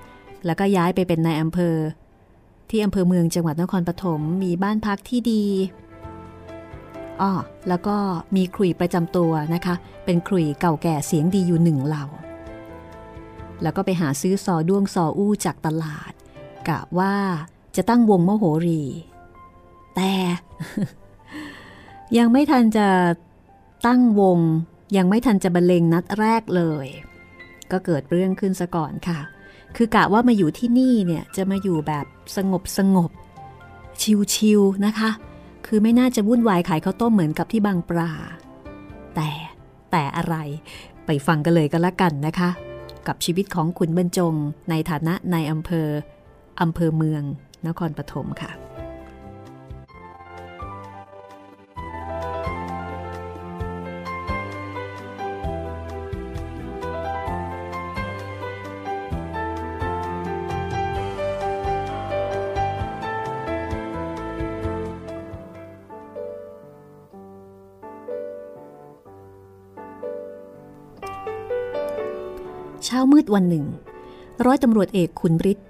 [0.47, 1.77] แล้วก็ย้ายไปเป็นนายอำเภอ
[2.71, 5.45] ที่อำเภอเมืองจังหวัดนครปฐมมีบ้านพักที่ดี
[7.21, 7.33] อ้อ
[7.69, 7.97] แล้วก็
[8.37, 12.05] มีขลุ่ยประจำตัวนะคะ เป็นขลุ่ยเก่าแก่เสียงดีอยู่หนึ่งเหล่า
[13.63, 16.13] แล้วก็ไปหาซื้อซอด้วงซออู้จากตลาด
[16.69, 17.15] กะว่า
[17.77, 18.83] จะตั้งวงมโหรี
[19.97, 20.13] แต่
[22.19, 22.89] ยังไม่ทันจะ
[23.87, 24.39] ตั้งวง
[24.97, 26.87] ยังไม่ทันจะบรรเลงนัดแรกเลย
[27.71, 29.21] ก็เกิดเรื่องขึ้นซะก่อนค่ะ
[29.77, 33.11] คือกะว่ามาอยู่ที่นี่เนี่ยจะมาอยู่แบบ สงบสงบ
[34.35, 35.11] ชิวๆนะคะ
[35.67, 38.11] คือไม่น่าจะวุ่นวายขายข้าวต้มเหมือนกับที่บางปลา
[39.15, 39.31] แต่
[39.91, 40.37] แต่อะไร
[41.07, 42.51] ไปฟังกันเลยก็แล้วกันนะคะ
[43.07, 44.35] กับชีวิตของขุนบรรจง
[44.71, 45.89] ในฐานะในายอำเภอ
[46.61, 47.23] อำเภอเมือง
[47.67, 48.51] นครปฐมค่ะ
[72.91, 73.67] เช้ามืดวันหนึ่ง
[74.45, 75.67] ร้อยตำรวจเอกขุนฤทธิ์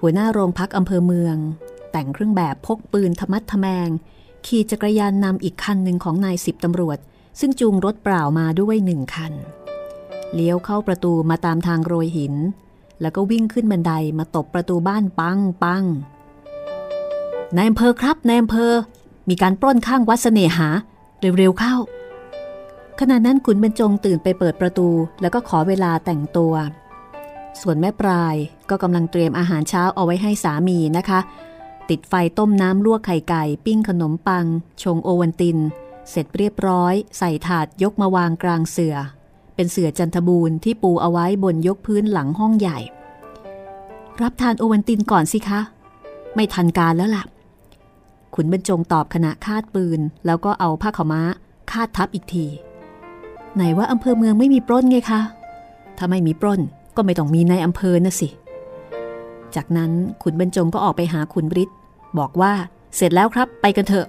[0.00, 1.36] หัวหน้าโรงพักอำเภอเมือง
[1.92, 3.88] แต่งเครื่องแบบพกปืนธรรมัดทแมง
[4.46, 6.98] ขี่จักรยานนำอีกคันหนึ่งของนายสิบตำรวจ
[7.40, 9.32] ซึ่งจูงรถเปล่ามาด้วยหนึ่งคัน
[10.34, 12.34] เลี้ยวเข้าประตูมาตามทางโรยหิน
[13.00, 15.84] แล้วก็วิ่งขึ้นบันไดมาตบประตูบ้านปังปัง
[17.56, 18.72] นายอำเภอครับนายอำเภอ
[19.28, 20.68] มีการปล้นข้างวัดเสน่หา
[21.20, 21.74] เร็วๆเข้า
[23.00, 24.88] ขณะนั้นขุนบรรจงตื่นไปเปิดประตู
[25.20, 26.54] แล้วก็ขอเวลาแต่งตัว
[27.60, 28.34] ส่วนแม่ปลาย
[28.70, 31.20] ก็กำลังเตรียมอาหารเช้าเอาไว้ให้สามีนะคะ
[31.90, 34.46] ติดไฟต้มน้ำลวกไข่ไก่ ปิ้งขนมปัง
[34.82, 35.58] ชงโอวันติน
[36.10, 38.96] เสร็จเรียบร้อย ใส่ถาดยกมาวางกลางเสือ
[39.54, 42.78] เป็นเสือจันทบูรณ์ที่ปูเอาไว้บนยกพื้นหลังห้องใหญ่
[44.22, 45.60] รับทานโอวันตินก่อนสิคะ
[46.34, 47.24] ไม่ทันการแล้วล่ะ
[48.34, 51.22] ขุนบรรจงตอบขณะคาดปืน แล้วก็เอาผ้าขาม้า
[51.70, 52.46] คาดทับอีกที
[53.58, 55.20] ไหนว่าอำเภอเมืองไม่มีปล้นไงคะ
[55.98, 56.60] ถ้าไม่มีปล้น
[56.96, 58.28] ก็ไม่ต้องมีในอำเภอนะสิ
[59.54, 59.90] จากนั้น
[60.22, 61.70] ขุนบรรจงก็ออกไปหาขุนบริษ
[62.18, 62.52] บอกว่า
[62.96, 64.06] เสร็จแล้วครับไปกันเถอะ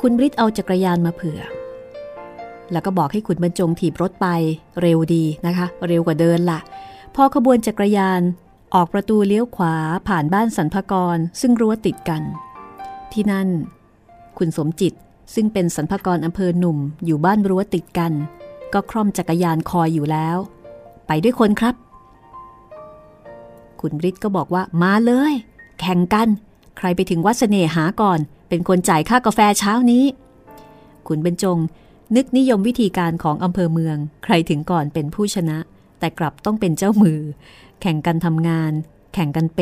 [0.00, 1.40] คุณบริตเอาจักรยานมาเผื่อ
[2.72, 4.26] แล้วก็บอกให้ขุนบรรจงถีบรถไป
[4.80, 6.60] เร็วดีนะคะ เร็วกว่าเดินละ่ะ
[7.14, 8.20] พอขบวนจักรยาน
[8.74, 9.74] ออกประตูเลี้ยวขวา
[10.08, 12.22] ผ่านบ้านสรรพกรซึ่งรั้วติดกัน
[13.12, 13.48] ที่นั่น
[14.38, 14.94] คุณสมจิต
[15.34, 18.12] ซึ่งเป็นสรรพกรอำเภอหนุ่มอยู่บ้านรั้วติดกัน
[18.72, 20.36] ก็คร่อมจักรยานคอยอยู่แล้ว
[21.06, 21.74] ไปด้วยคนครับ
[23.80, 25.32] คุณบริตก็บอกว่ามาเลย
[25.80, 26.28] แข่งกัน
[26.78, 30.04] ใครไปถึงวัดเสน่หาก่อน เป็นคนจ่ายค่ากาแฟเช้านี้
[31.08, 31.58] คุณเบญจง
[32.16, 35.58] นึกนิยมวิธีการของอำเภอเมือง ใครถึงก่อนเป็นผู้ชนะ
[35.98, 37.20] แต่กลับต้องเป็นเจ้ามือ
[37.80, 38.72] แข่งกันทำงาน
[39.14, 39.60] แข่งกันเป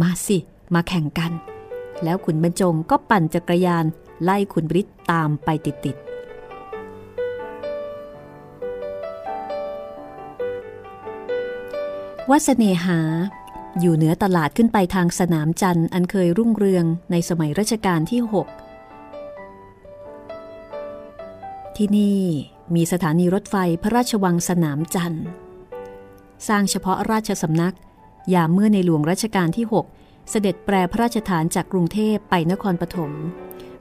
[0.00, 0.38] มาสิ
[0.74, 1.32] มาแข่งกัน
[2.04, 3.84] แล้วขุนบรรจงก็ปั่นจักรยาน
[4.22, 6.06] ไล่ขุนบริตตามไปติดๆ
[12.30, 12.98] วัดเสนหา
[13.80, 18.32] อยู่เหนือตลาดขึ้นไปทางสนามจันทร์อันเคยรุ่งเรืองในสมัยรัชกาลที่ 6
[21.76, 22.20] ที่นี่
[22.74, 25.24] มีสถานีรถไฟพระราชวังสนามจันทร์
[26.48, 27.74] สร้างเฉพาะราชสำนัก
[28.34, 33.12] ยามเมื่อในหลวงรัชกาลที่ 6 เสด็จแปรพระราชฐานจากกรุงเทพไปนครปฐม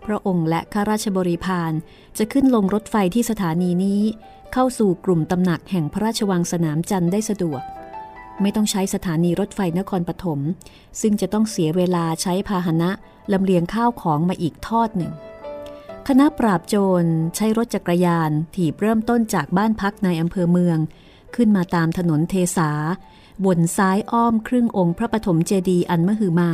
[0.05, 1.71] พระองค์และข้าราชบริพาร
[2.17, 4.01] จะขึ้นลงรถไฟที่สถานีนี้
[4.53, 7.61] เข้าสู่กลุ่มตำหนักแห่งพระราชวังสนามจันทร์ได้สะดวก
[8.41, 10.39] ไม่ต้องใช้สถานีรถไฟนครปฐม
[11.01, 12.89] ซึ่งจะต้องเสียเวลาใช้พาหนะ
[13.33, 15.13] ลำเลียงข้าวของมาอีกทอดหนึ่ง
[16.07, 17.03] คณะปราบโจร
[17.35, 20.77] ใช้รถจักรยานถีบเริ่มต้นจากบ้านพักในอำเภอเมือง
[21.35, 22.71] ขึ้นมาตามถนนเทสา
[23.45, 26.51] วนซ้ายอ้อมครึ่งองค์พระปฐมเจดีย์อันมหึมา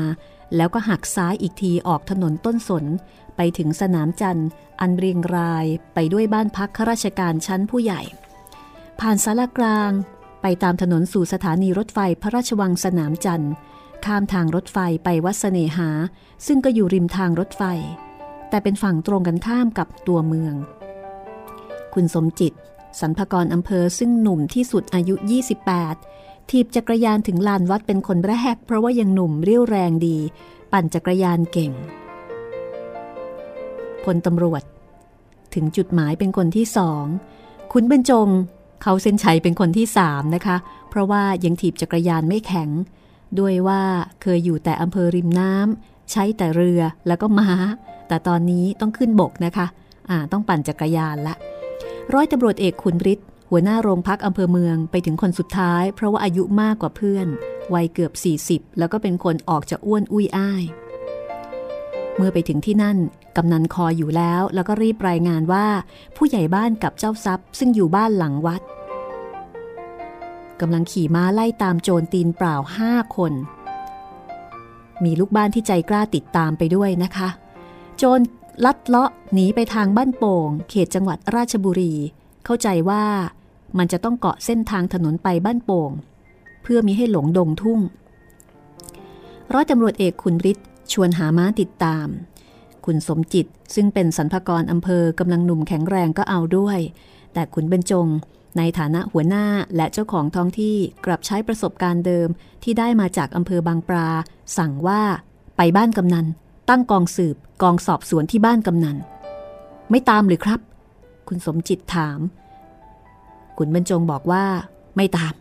[0.56, 2.86] แล้วก็หักซ้ายอีกทีออกถนนต้นสน
[3.38, 4.50] ไปถึงสนามจันทร์
[4.82, 8.02] อันเรียงรายไปด้วยบ้านพักข้าราชการชั้นผู้ใหญ่
[9.00, 9.92] ผ่านสารกลาง
[10.42, 13.52] ไปตามถนนสู่สถานีรถไฟพระราชวังสนามจันทร์
[14.06, 15.90] ข้ามทางรถไฟไปวัดเสนหา
[16.48, 17.64] ซึ่งก็อยู่ริมทางรถไฟ
[18.50, 20.54] แต่เป็นฝั่งตรงกันข้ามกับตัวเมือง
[21.94, 22.54] คุณสมจิต
[23.00, 25.16] สรรพกรอำเภอซึ่งหนุ่มที่สุดอายุ
[25.84, 30.18] 28 ทีบจักรยานถึงลานวัดเป็นคนแรก เพราะว่ายังหนุ่มเรี่ยวแรงดี
[30.72, 31.72] ปั่นจักรยานเก่ง
[34.08, 34.64] พลตำรวจ
[35.54, 37.06] ถึงจุดหมายเป็นคนที่สอง
[37.74, 38.28] คุณบรรจง
[38.84, 40.58] เขาเส้นชัยเป็นคนที่สามนะคะ
[40.90, 42.70] เพราะว่ายังถีบจักรยานไม่แข็ง
[43.40, 43.82] ด้วยว่า
[44.22, 47.50] เคยอยู่แต่อำเภอริมน้ำใช้แต่เรือแล้วก็ม้า
[48.08, 49.68] แต่ตอนนี้ต้องขึ้นบกนะคะ
[50.10, 51.36] อ่าต้องปั่นจักรยานละ
[52.14, 57.28] ร้อยตำรวจเอกคุณฤทธิ์หัวหน้าโรงพักอำเภอเมืองไปถึงคนสุดท้าย เพราะว่าอายุมากกว่าเพื่อน
[57.74, 58.14] วัยเกือบ
[58.68, 60.64] 40 แล้วก็เป็นคนออกจะอ้วนอุ้ยอ้าย
[62.18, 62.98] เมื่อไปถึงที่นั่น
[63.38, 65.68] กำนันคอยอยู่แล้ว แล้วก็รีบรายงานว่า
[66.16, 68.62] ผู้ใหญ่บ้านกับเจ้าทรัพย์ ซึ่งอยู่บ้านหลังวัด
[70.62, 73.34] กำลังขี่ม้าไล่ตามโจรตีนเปล่าห้าคน
[75.04, 77.30] มีลูกบ้านที่ใจกล้าติดตามไปด้วยนะคะ
[77.98, 78.20] โจร
[78.66, 81.94] ลัดเลาะหนีไปทางบ้านโป่ง เขตจังหวัดราชบุรี
[82.46, 83.04] เข้าใจว่า
[83.78, 85.92] มันจะต้องเกาะเส้นทางถนนไปบ้านโป่ง
[86.62, 87.80] เพื่อมีให้หลงดงทุ่ง
[89.54, 92.08] ร้อยตำรวจเอกคุณฤทธิ์ ชวนหาม้าติดตาม
[92.86, 96.80] คุณสมจิตซึ่งเป็นสรรพกรอำเภอกำลังหนุ่มแข็งแรงก็เอาด้วย
[97.34, 98.08] แต่ขุนเบญจง
[98.58, 99.46] ในฐานะหัวหน้า
[99.76, 102.28] และเจ้าของท้องที่กลับใช้ประสบการณ์เดิม
[102.64, 104.10] ที่ได้มาจากอำเภอบางปลา
[104.58, 105.02] สั่งว่า
[105.58, 106.26] ไปบ้านกำนัน
[106.70, 108.98] ตั้งกองสืบกองสอบสวนที่บ้านกำนัน
[109.90, 110.60] ไม่ตามหรือครับ
[111.28, 112.20] คุณสมจิตถาม
[113.58, 114.46] ขุนบรรจงบอกว่า
[114.96, 115.34] ไม่ตาม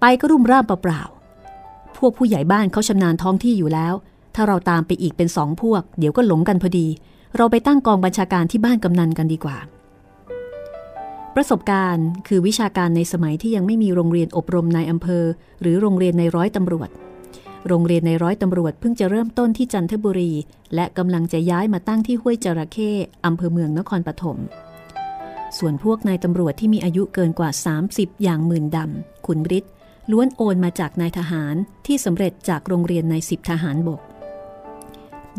[0.00, 3.94] ไปก็รุ่มร่ามเปล่าๆพวกผู้ใหญ่บ้านเขาชำนาญท้องที่อยู่แล้ว
[4.36, 6.86] ถ้าเราตามไปอีกเป็นสองพวก เดี๋ยวก็หลงกันพอดี
[7.36, 9.56] เราไปตั้งกองบัญชาการที่บ้านกำนันกันดีกว่า
[11.34, 15.24] ประสบการณ์คือวิชาการในสมัยที่ยังไม่มีโรงเรียนอบรมในอำเภอ
[15.60, 16.90] หรือโรงเรียนในร้อยตำรวจ
[17.68, 20.32] โรงเรียนในร้อยตำรวจเพิ่งจะเริ่มต้นที่จันทบุรี
[20.74, 22.90] และกำลังจะย้ายมาตั้งที่ห้วยจระเข้
[23.26, 24.38] อำเภอเมืองนครปฐม
[25.58, 27.50] ส่วนพวกนายตำรวจที่มีอายุเกินกว่า
[27.86, 29.64] 30 อย่างหมื่นดำขุนบริษ
[30.10, 31.54] ล้วนโอนมาจากนายทหาร
[31.86, 34.00] ที่สำเร็จจากโรงเรียนในสิบทหารบก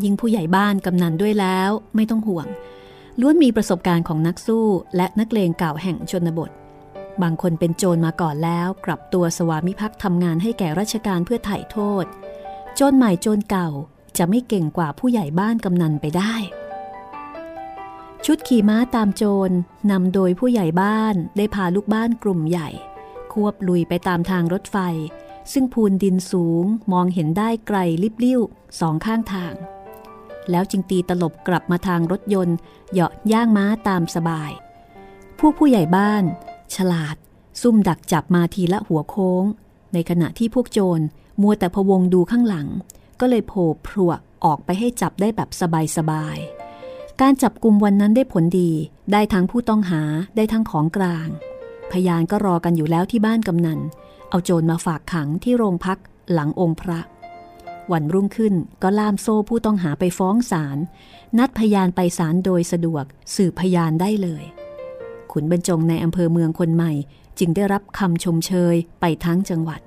[0.04, 2.46] ยิ่งผู้ใหญ่บ้านกำนันด้วยแล้วไม่ต้องห่วง
[3.20, 6.50] ล้วนมีประสบการณ์ของนักสู้และนักเลงเก่าแห่งชนบท
[7.22, 12.04] บางคนเป็นโจรมาก่อนแล้ว กลับตัวสวามิภักดิ์ทำงานให้แก่ราชการเพื่อไถ่โทษ
[12.74, 13.68] โจรใหม่โจรเก่า
[14.18, 16.34] จะไม่เก่งกว่าผู้ใหญ่บ้านกำนันไปได้
[18.26, 19.50] ชุดขี่ม้าตามโจร
[19.90, 22.68] นำโดยผู้ใหญ่บ้านได้พาลูกบ้านกลุ่มใหญ่
[23.32, 24.76] ควบลุยไปตามทางรถไฟ
[25.52, 28.40] ซึ่งพูนดินสูงมองเห็นได้ไกลลิบลิ่ว
[28.80, 29.54] สองข้างทาง
[30.50, 32.56] แล้วจึงตีตลบกลับมาทางรถยนต์
[32.92, 34.50] เหาะย่างม้าตามสบาย
[35.38, 36.24] พวกผู้ใหญ่บ้าน
[36.74, 37.16] ฉลาด
[37.60, 39.44] ซุ่มดักจับมาทีละหัวโค้ง
[39.92, 41.04] ในขณะที่พวกโจร
[41.40, 42.68] มัวแต่พวงดูข้างหลัง
[43.20, 44.10] ก็เลยโผล่พรว
[44.44, 45.48] ออกไปให้จับได้แบบ
[45.96, 48.70] สบายๆ การจับกลุ่มวันนั้นได้ผลดี
[49.12, 50.02] ได้ทั้งผู้ต้องหา
[50.36, 51.28] ได้ทั้งของกลาง
[51.92, 53.80] พยานก็รอกันอยู่แล้วที่บ้านกำนัน
[54.30, 55.98] เอาโจรมาฝากขังที่โรงพัก
[56.32, 57.00] หลังองค์พระ
[57.92, 60.78] วันรุ่งขึ้นก็ล่ามโซ่ผู้ต้องหาไปฟ้องศาล
[61.38, 64.44] นัดพยานไปศาลโดยสะดวกสืบพยานได้เลย
[65.32, 66.92] ขุนบรรจงในอำเภอเมืองคนใหม่
[67.38, 69.80] จึงได้รับคำชมเชยไปทั้งจังหวัด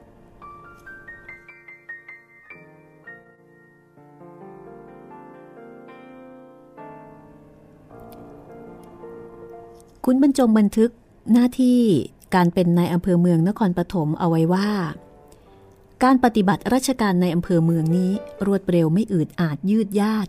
[10.06, 10.92] คุณบรรจงบันทึก
[11.34, 11.82] หน้าที่
[12.36, 14.70] การเป็นนายอำเภอเมืองนครปฐมเอาไว้ว่า
[16.06, 18.12] การปฏิบัติราชการในอำเภอเมืองนี้
[18.46, 20.28] รวดเร็วไม่อืดอาดยืดยาด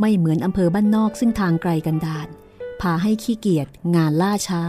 [0.00, 2.28] ไม่เหมือนอำเภอบ้านนอกซึ่งทางไกลกันดาน
[2.80, 4.62] พาให้ขี้เกียจงานล่าช้า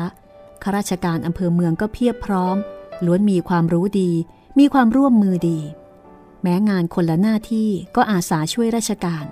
[0.63, 2.55] ข้าราชการอำเภอเมืองก็เพียบพร้อม
[3.05, 4.11] ล้วนมีความรู้ดี
[4.59, 5.59] มีความร่วมมือดี
[6.41, 9.25] แม้งานคนละหน้าที่ก็อาสาช่วยราชการ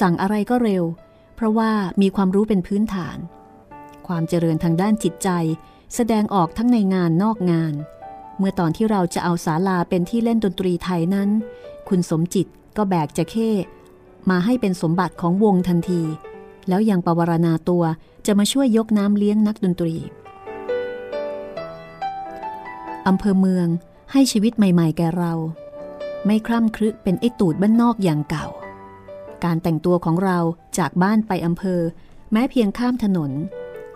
[0.00, 0.84] สั่งอะไรก็เร็ว
[1.36, 1.72] เพราะว่า
[2.02, 3.18] มีความรู้เป็นพื้นฐาน
[4.06, 5.28] ความเจริญทางด้านจิตใจ
[5.94, 7.74] แสดงออกทั้งในงานนอกงาน
[8.40, 11.28] เมื่อตอนที่เราจะเอาศาลาเป็นที่เล่นดนตรีไทยนั้น
[11.88, 13.50] คุณสมจิตก็แบกจะเข้
[14.30, 16.02] มาให้เป็นสมบัติของวงทันที
[16.68, 17.84] แล้วยังปวารณาตัว
[18.26, 19.94] จะมาช่วยยกน้ำเลี้ยงนักดนตรี
[23.08, 23.66] อำเภอเมือง
[24.12, 25.32] ให้ชีวิตใหม่ ๆ แก่เรา
[26.26, 28.46] ไม่คร่ำครึเป็นไอตูดบ้านนอกอย่างเก่า
[29.44, 30.38] การแต่งตัวของเรา
[30.78, 31.80] จากบ้านไปอำเภอ
[32.32, 33.30] แม้เพียงข้ามถนน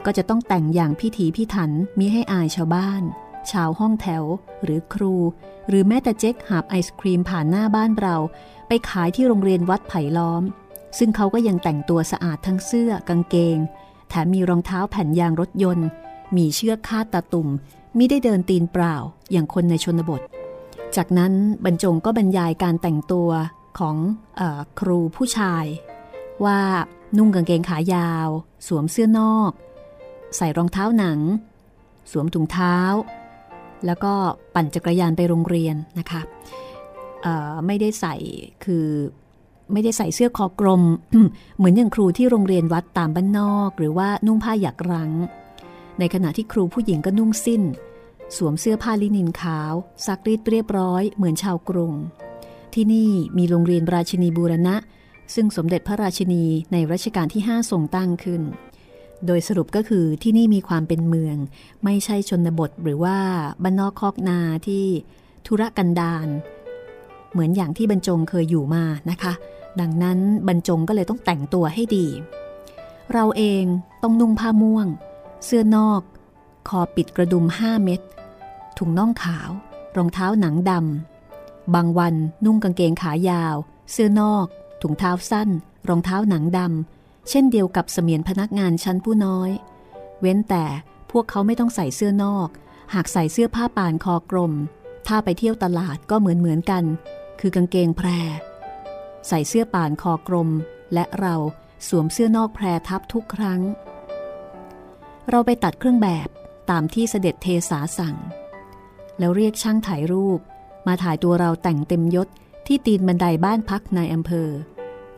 [0.05, 3.03] ก็จะต้องแต่งอย่างพิถีพิถันมิให้อายชาวบ้าน
[3.53, 4.25] ชาวห้องแถว
[4.65, 5.15] หรือครู
[5.69, 8.17] หรือแม้แต่เจ๊กหาบไอศครีมผ่านหน้าบ้านเรา
[8.69, 10.43] ไปขายที่โรงเรียนวัดไผ่ล้อม
[10.99, 13.59] ซึ่งเขาก็ยังแต่งตัวสะอาดทั้งเสื้อกางเกง
[14.09, 15.89] แถมมีรองเท้าแผ่นยางรถยนต์
[16.37, 17.49] มีเชือกคาดตาตุ่ม
[17.97, 18.97] มิได้เดินตีนเปล่า
[19.33, 20.21] อย่างคนในชนบท
[20.97, 21.33] จากนั้น
[21.65, 23.31] บรรจงก็บรรยายการแต่งตัว
[23.79, 23.97] ของ
[24.41, 24.43] อ
[24.79, 25.65] ครูผู้ชาย
[26.45, 26.61] ว่า
[27.17, 28.29] นุ่งกางเกงขายาว
[28.67, 29.51] สวมเสื้อนอก
[30.37, 31.21] ใส่รองเท้าหนัง
[32.11, 32.77] สวมถุงเท้า
[33.87, 34.13] แล้วก็
[34.55, 36.21] ปั่นจักรยานไปโรงเรียนนะคะ
[37.67, 38.15] ไม่ได้ใส่
[38.65, 38.87] คือ
[39.73, 40.83] ไม่ได้ใส่เสื้อคอกลม
[41.57, 45.11] เหมือนอย่างครูที่โรงเรียนวัดตามบ้านนอก หรือว่านุ่งผ้าหยักรัง
[45.99, 47.63] ในขณะที่ครูผู้หญิงก็นุ่งสิ้น
[48.37, 49.73] สวมเสื้อผ้าลินินขาว
[50.07, 51.93] ซักรีดเรียบร้อยเหมือนชาวกรุง
[52.75, 54.77] ที่นี่มีโรงเรียนราชินีบูรณะ
[55.35, 58.43] ซึ่งสมเด็จพระราชินีในรัชกาลที่ 5 ทรงตั้งขึ้น
[59.27, 61.37] โดยสรุปก็คือที่นี่มีความเป็นเมือง
[61.85, 63.19] ไม่ใช่ชนบทหรือว่า
[63.63, 64.85] บ้านนอกคอกนาที่
[65.47, 66.29] ธุรกันดาร
[67.33, 69.33] เหมือนอย่างที่บรรจงเคยอยู่มานะคะ
[69.81, 70.19] ดังนั้น
[70.49, 72.07] บรรจงก็เลยต้องแต่งตัวให้ดี
[73.13, 73.65] เราเอง
[74.03, 74.87] ต้องนุ่งผ้าม่วง
[75.45, 76.01] เสื้อนอก
[76.69, 78.01] คอปิดกระดุมห้าเม็ด
[78.79, 79.51] ถุงน่องขาว
[79.97, 82.15] รองเท้าหนังดำบางวัน
[82.45, 83.57] นุ่งกางเกงขายาว
[83.93, 84.47] เสื้อนอก
[84.83, 85.49] ถุงเท้าสั้น
[85.89, 89.51] รองเท้าหนังดำ เช่นเดียวกับเสมียนพนักงานชั้นผู้น้อย
[90.21, 90.65] เว้นแต่
[91.11, 92.49] พวกเขาไม่ต้องใส่เสื้อนอก
[92.95, 94.53] หากใส่เสื้อผ้าป่านคอกลม
[95.07, 96.85] ถ้าไปเที่ยวตลาดก็เหมือนเหมือนกัน
[97.41, 98.09] คือกางเกงแพร
[99.29, 100.51] ใส่เสื้อป่านคอกลม
[100.95, 101.35] และเรา
[101.89, 103.61] สวมเสื้อนอกแพรทับทุกครั้ง
[105.31, 106.29] เราไปตัดเครื่องแบบ
[106.71, 108.17] ตามที่เสด็จเทสาสั่ง
[109.19, 110.41] แล้วเรียกช่างถ่ายรูป
[110.87, 112.29] มาถ่ายตัวเราแต่งเต็มยศ
[112.67, 114.49] ที่ตีนบันไดบ้านพักในอำเภอ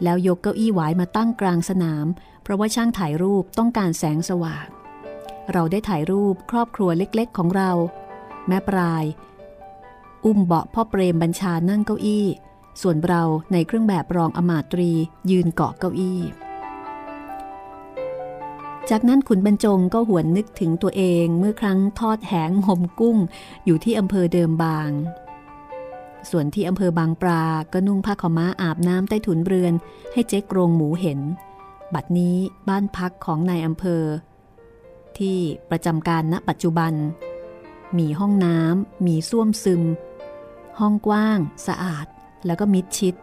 [0.02, 2.06] แล้วยกเก้าอี้หวายมาตั้งกลางสนาม
[2.42, 4.66] เพราะว่าช่างถ่ายรูปต้องการแสงสว่าง
[5.52, 7.70] เราได้ถ่ายรูปครอบครัวเล็กๆของเรา
[8.48, 9.04] แม่ปลาย
[10.24, 12.26] อุ้มเบาะพ่อเปรมบัญชานั่งเก้าอี้
[12.82, 13.22] ส่วนเรา
[13.52, 14.90] ในเครื่องแบบรองอมาตรี
[15.30, 16.20] ยืนเกาะเก้าอี้
[18.90, 23.16] จากนั้นขุนบรรจงก็หวนนึกถึงตัวเองเมื่อครั้งทอดแหงห่มกุ้ง
[23.64, 24.90] อยู่ที่อำเภอเดิมบาง
[26.30, 29.74] ส่วนที่อำเภอบางปลาก็นุ่งผ้าขม้าอาบน้ำใต้ถุนเรือน
[30.12, 31.20] ให้เจ๊กรงหมูเห็น
[31.94, 32.36] บัดนี้
[32.68, 34.02] บ้านพักของนายอำเภอ
[35.18, 35.38] ที่
[35.70, 36.92] ประจำการณปัจจุบัน
[37.98, 39.82] มีห้องน้ำมีส้วมซึม
[40.78, 42.06] ห้องกว้าง สะอาด
[42.46, 43.14] แล้วก็มิดชิด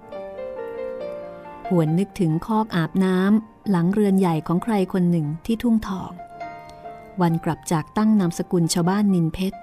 [1.69, 6.11] หวนนึกถึงคอกอาบน้ำหลังเรือนใหญ่ของใครคนหนึ่งที่ทุ่งทอง
[7.21, 9.59] วันกลับจากตั้งนามสกุลชาวบ้านนินเพชร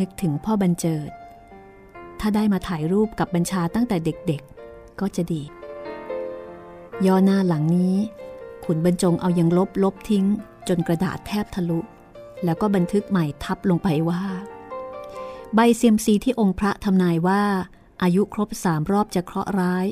[0.00, 1.10] นึกถึงพ่อบันเจิด
[2.28, 5.42] ถ้าได้มาถ่ายรูปกับบัญชาตั้งแต่เด็กๆ ก็จะดี
[7.06, 7.94] ย่อหน้าหลังนี้
[8.64, 10.24] ขุนบรรจงเอายังลบลบทิ้ง
[10.68, 11.80] จนกระดาษแทบทะลุ
[12.44, 14.22] แล้วก็บันทึกใหม่ทับลงไปว่า
[15.54, 17.42] ใบเซียมซีที่องค์พระทำนายว่า
[18.02, 19.86] อายุครบสามรอบจะเคราะห์ร้าย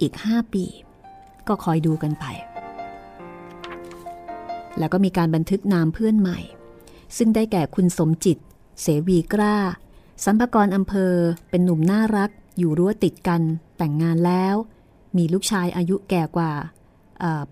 [0.00, 0.64] อีกห้าปี
[1.48, 2.24] ก็คอยดูกันไป
[4.78, 6.38] แล้วก็มีการบันทึกนามเพื่อนใหม่
[7.16, 8.38] ซึ่งได้แก่คุณสมจิต
[8.80, 9.56] เสวีกล้า
[10.22, 11.14] สัมภกรอำเภอ
[11.50, 13.42] เป็นหนุ่มน่ารักอยู่รั้วติดกัน
[13.78, 14.54] แต่งงานแล้ว
[15.16, 16.52] มีลูกชายอายุแก่กว่า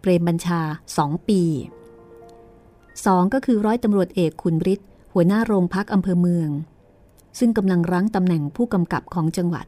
[0.01, 0.61] เปรมบัญชา
[0.97, 1.43] สองปี
[3.07, 6.51] สองก็คือร้อยตำรวจเอกขุนฤทธิ์หัวหน้าโรงพักอำเภอเมือง
[7.39, 9.67] ซึ่งกำลังรั้งตำแหน่งผู้กำกับของจังหวัด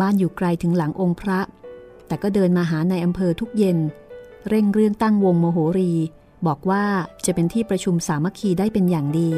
[0.00, 1.40] บ้านอยู่ไกลถึงหลังองค์พระ
[2.06, 3.78] แต่ก็เดินมาหาในอำเภอทุกเย็น
[4.48, 5.92] เร่งเรื่องตั้งวงโมโหรี
[6.46, 6.84] บอกว่า
[7.26, 9.30] จะเป็นที่ประชุมสามัคคีได้เป็นอย่างดี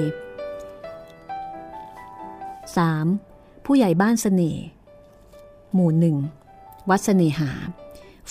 [2.75, 3.65] 3.
[3.65, 4.65] ผู้ใหญ่บ้านสเสน่ห์
[5.75, 6.17] หมู่หนึ่ง
[6.91, 7.51] วัดเสน่หา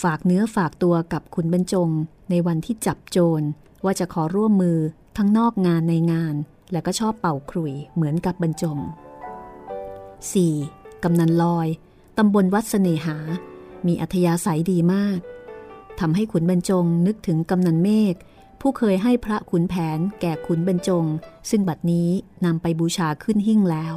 [0.02, 1.90] ฝากเนื้อฝากตัวกับขุนบรรจง
[2.30, 3.42] ในวันที่จับโจร
[3.86, 4.80] ว่าจะขอร่วมมือ
[5.18, 6.36] ทั้งนอกงานในงาน
[6.72, 8.80] และก็ชอบเป่าครุยเหมือนกับบรรจง
[10.52, 11.04] 4.
[11.04, 11.68] กำนันลอย
[12.18, 13.18] ตำบลวัดเสน่หา
[13.88, 15.20] มีอัธยาศัยดีมาก
[16.00, 18.16] ทำให้ขุนบรรจงนึกถึงกำนันเมฆ
[18.62, 21.06] ผู้เคยให้พระขุนแผนแก่ขุนบรรจง
[21.50, 22.10] ซึ่งบัดนี้
[22.46, 23.94] นำไปบูชาขึ้นหิ้งแล้ว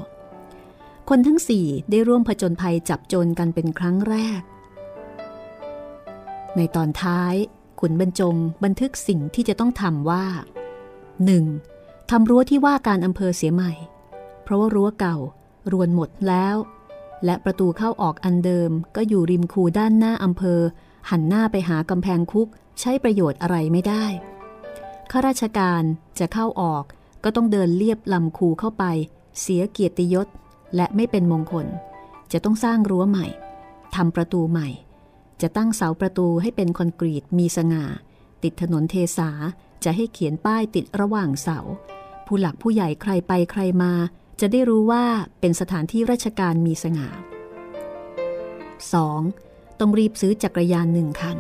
[1.13, 4.41] คนทั้งสี่ได้ร่วมผจญภัยจับโจรกันเป็นครั้งแรก
[6.57, 7.35] ในตอนท้าย
[7.81, 10.25] ขุนบรรจงบันทึกสิ่งที่จะต้องทำว่า
[11.37, 12.11] 1.
[12.11, 13.73] ทำรั้วที่ว่าการอำเภอเสียใหม่
[14.43, 15.17] เพราะว่ารั้วเก่า
[15.73, 16.57] รวนหมดแล้ว
[17.25, 20.61] และประตูเข้าออกอันเดิมก็อยู่ริมคูด้านหน้าอำเภอ
[21.11, 22.49] หันหน้าไปหากำแพงคุก
[22.81, 24.05] ใช้ประโยชน์อะไรไม่ได้
[25.11, 25.83] ข้าราชการ
[26.19, 26.85] จะเข้าออก
[27.25, 28.85] ก็ต้องเดินเลียบลำคูเข้าไป
[29.41, 30.29] เสียเกียรติยศ
[30.77, 31.67] และไม่เป็นมงคล
[32.33, 33.27] จะต้องสร้างรั้วใหม่
[33.95, 34.69] ทำประตูใหม่
[35.43, 37.85] จะตั้งเสาประตูให้เป็นคอนกรีตมีสง่า
[38.43, 39.31] ติดถนนเทสา
[39.85, 41.59] จะให้เขียนป้ายติดระหว่างเสา
[42.27, 43.93] ผู้หลักผู้ใหญ่ใครไปใครมา
[44.41, 45.05] จะได้รู้ว่า
[45.41, 47.09] เป็นสถานที่ราชการมีสง่า
[48.85, 49.79] 2.
[49.81, 51.39] ต้องรีบซื้อจักรยานหนึ่งคัน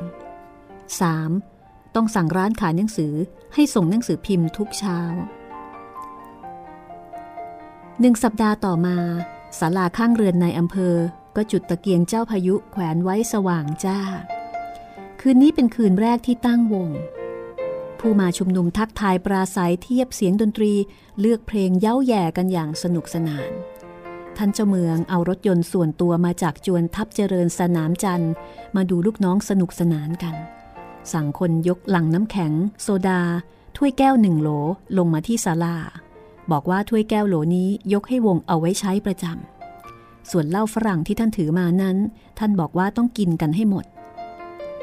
[1.16, 1.94] 3.
[1.94, 3.14] ต้องสั่งร้านขายหนังสือ
[3.54, 4.98] ให้ส่งหนังสือพิมพ์ทุกเช้า
[8.02, 8.96] หนึ่งสัปดาห์ต่อมา
[9.58, 10.94] ศาลาข้างเรือนในอำเภอ
[11.36, 13.98] ก็จุดตะเกียงเจ้าพายุแขวนไว้สว่างจ้า
[15.20, 16.90] คืนนี้เป็นคืนแรกที่ตั้งวง
[18.00, 20.72] ผู้มาชุมนุมทักทายปราศัยเทียบเสียงดนตรี
[21.20, 23.50] เลือกเพลงเย้าแย่กันอย่างสนุกสนาน
[24.36, 28.32] ท่านเจ้าเมืองเอารถยนต์ส่วนตัวมาจากจวนทับเจริญสนามจันทร์
[28.76, 30.34] มาดูลูกน้องสนุกสนานกัน
[31.12, 33.20] สั่งคนยกหลังน้ำแข็ง โซดา
[33.76, 34.48] ถ้วยแก้วหนึ่งโหล
[34.98, 35.76] ลงมาที่ศาลา
[36.52, 41.96] บอกว่าถ้วยแก้วโหลนี้ยกให้วงเอาไว้ใช้ประจำ ส่วนเหล้าฝรั่งที่ท่านถือมานั้น
[42.38, 43.84] ท่านบอกว่าต้องกินกันให้หมด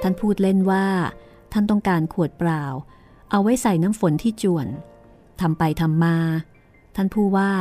[0.01, 0.86] ท่านพูดเล่นว่า
[1.53, 2.63] ท่านต้องการขวดเปล่า
[3.32, 4.68] เอาไว้ใส่น้ำฝนที่จวน
[5.41, 6.18] ทำไปทำมา
[6.95, 7.51] ท่านผู้ว่า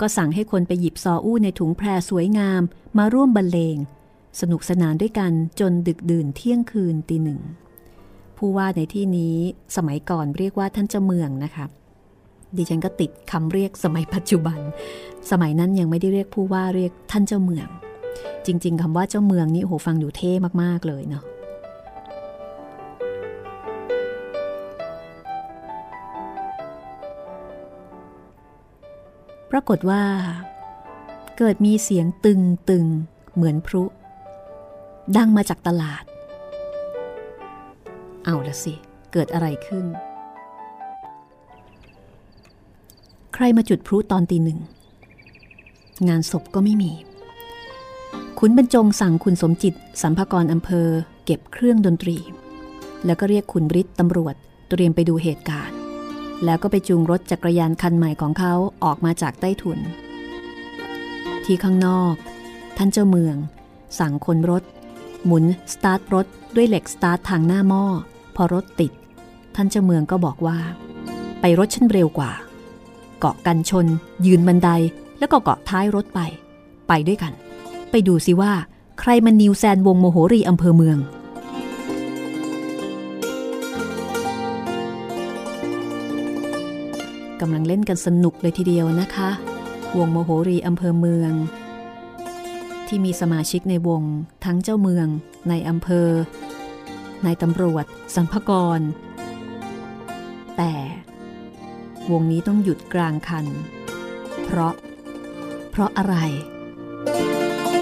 [0.00, 2.62] ก็สั่งให้คนไปหยิบซออู้ในถุงแพรสวยงาม
[2.98, 3.76] มาร่วมบรรเลง
[4.40, 7.40] สนุกสนานด้วยกันจนดึกดื่นเที่ยงคืนตีหนึ่ง
[8.36, 9.36] ผู้ว่าในที่นี้
[9.76, 11.66] สมัยก่อนเรียกว่าท่านเจ้าเมืองนะคะ
[12.56, 14.58] ดิฉันก็ติดคำเรียกสมัยปัจจุบัน
[15.30, 17.68] สมัยนั้นยังไม่ได้เรียกผู้ว่าเรียกท่านเจ้าเมือง
[18.46, 20.32] จริง ๆคำว่าเจ้าเมืองนี่โหฟังอยู่เท่
[20.62, 21.24] มากๆเลยเนาะ
[29.50, 30.02] ปรากฏว่า
[31.38, 32.86] เกิดมีเสียงตึงตึง
[33.34, 33.84] เหมือนพลุ
[35.16, 36.04] ดังมาจากตลาด
[38.24, 38.74] เอาละสิ
[39.12, 39.86] เกิดอะไรขึ้น
[43.34, 44.58] ใครมาจุดพลุตอนตีหนึ่ง
[46.08, 46.92] งานศพก็ไม่มี
[48.38, 50.88] ขุนบรรจงสั่งคุณสมจิต สัมภากรอำเภอ
[51.24, 52.16] เก็บเครื่องดนตรี
[53.04, 54.34] แล้วก็เรียกคุณบริษตำรวจ
[54.70, 55.76] เตรียมไปดูเหตุการณ์
[56.44, 58.54] แล้วก็ไปจูงรถจักรยานคันใหม่ของเขา
[58.84, 59.78] ออกมาจากใต้ถุน
[61.44, 62.14] ที่ข้างนอก
[62.76, 63.36] ท่านเจ้าเมือง
[63.98, 64.62] สั่งคนรถ
[65.26, 66.26] หมุนสตาร์ทรถ
[66.56, 67.84] ด้วยเหล็กสตาร์ททางหน้าหม้อ
[68.36, 68.92] พอรถติด
[69.56, 70.58] ท่านเจ้าเมืองก็บอกว่า
[71.40, 72.32] ไปรถฉันเร็วกว่า
[73.26, 73.86] เกาะกันชน
[74.26, 74.68] ยืนบันได
[75.18, 76.20] แล้วก็เกาะท้ายรถไป
[76.88, 77.32] ไปด้วยกัน
[77.90, 78.52] ไปดูสิว่า
[79.00, 80.98] ใครมันนิวแซนวงโมโหรีอำเภอเมือง
[87.40, 89.30] กำลังเล่นกันสนุกเลยทีเดียวนะคะ
[89.98, 91.32] วงโมโหรีอำเภอเมือง
[92.86, 94.02] ที่มีสมาชิกในวง
[94.44, 95.06] ทั้งเจ้าเมือง
[95.48, 96.08] ในอำเภอ
[97.24, 98.80] นายตำรวจสัมภกร
[100.56, 100.72] แต่
[102.12, 103.46] วงนี้ต้องหยุดกลางคัน
[104.44, 104.74] เพราะ
[105.70, 106.16] เพราะอะไร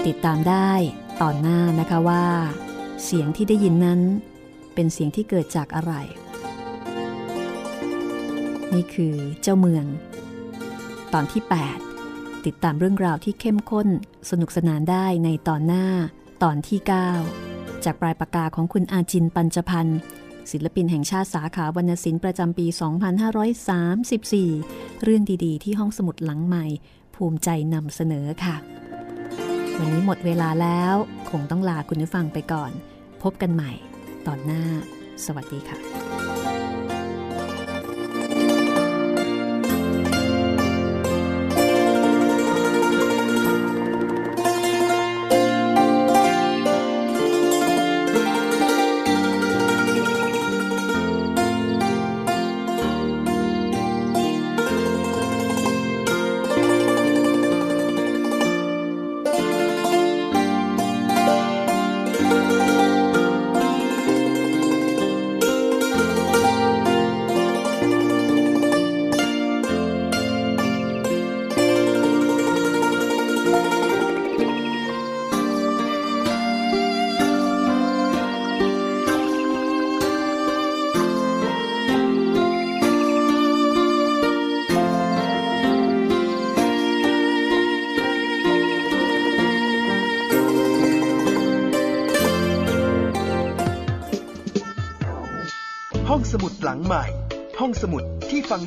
[0.07, 0.71] ติดตามได้
[1.21, 2.25] ตอนหน้านะคะว่า
[3.03, 4.01] เสียงที่ได้ยินนั้น
[4.73, 5.93] เป็นเสียงที่เกิดจากอะไร
[8.73, 9.85] นี่คือเจ้าเมือง
[11.13, 11.41] ตอนที่
[11.93, 13.87] 8 ติดตามเรื่องราวที่เข้มข้น
[14.29, 15.87] สนุกสนานได้ในตอนหน้า
[16.43, 16.79] ตอนที่
[17.31, 19.99] 9 จากปลายปากกาของคุณอาจินปัญจพันธ์
[20.51, 22.65] ศิลปินแห่งชาติสาขาวรรณศิลป์ประจำปี
[24.05, 26.65] 2534 เรื่องดีๆ ที่ห้องสมุดหลังใหม่
[27.15, 28.55] ภูมิใจนำเสนอค่ะ
[29.77, 30.95] วันนี้หมดเวลาแล้ว
[31.29, 32.71] คงต้องลาคุณผู้ฟังไปก่อน
[33.23, 33.71] พบกันใหม่
[34.27, 34.63] ตอนหน้า
[35.25, 36.02] สวัสดีค่ะ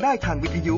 [0.02, 0.76] ได้ทางวิทยุ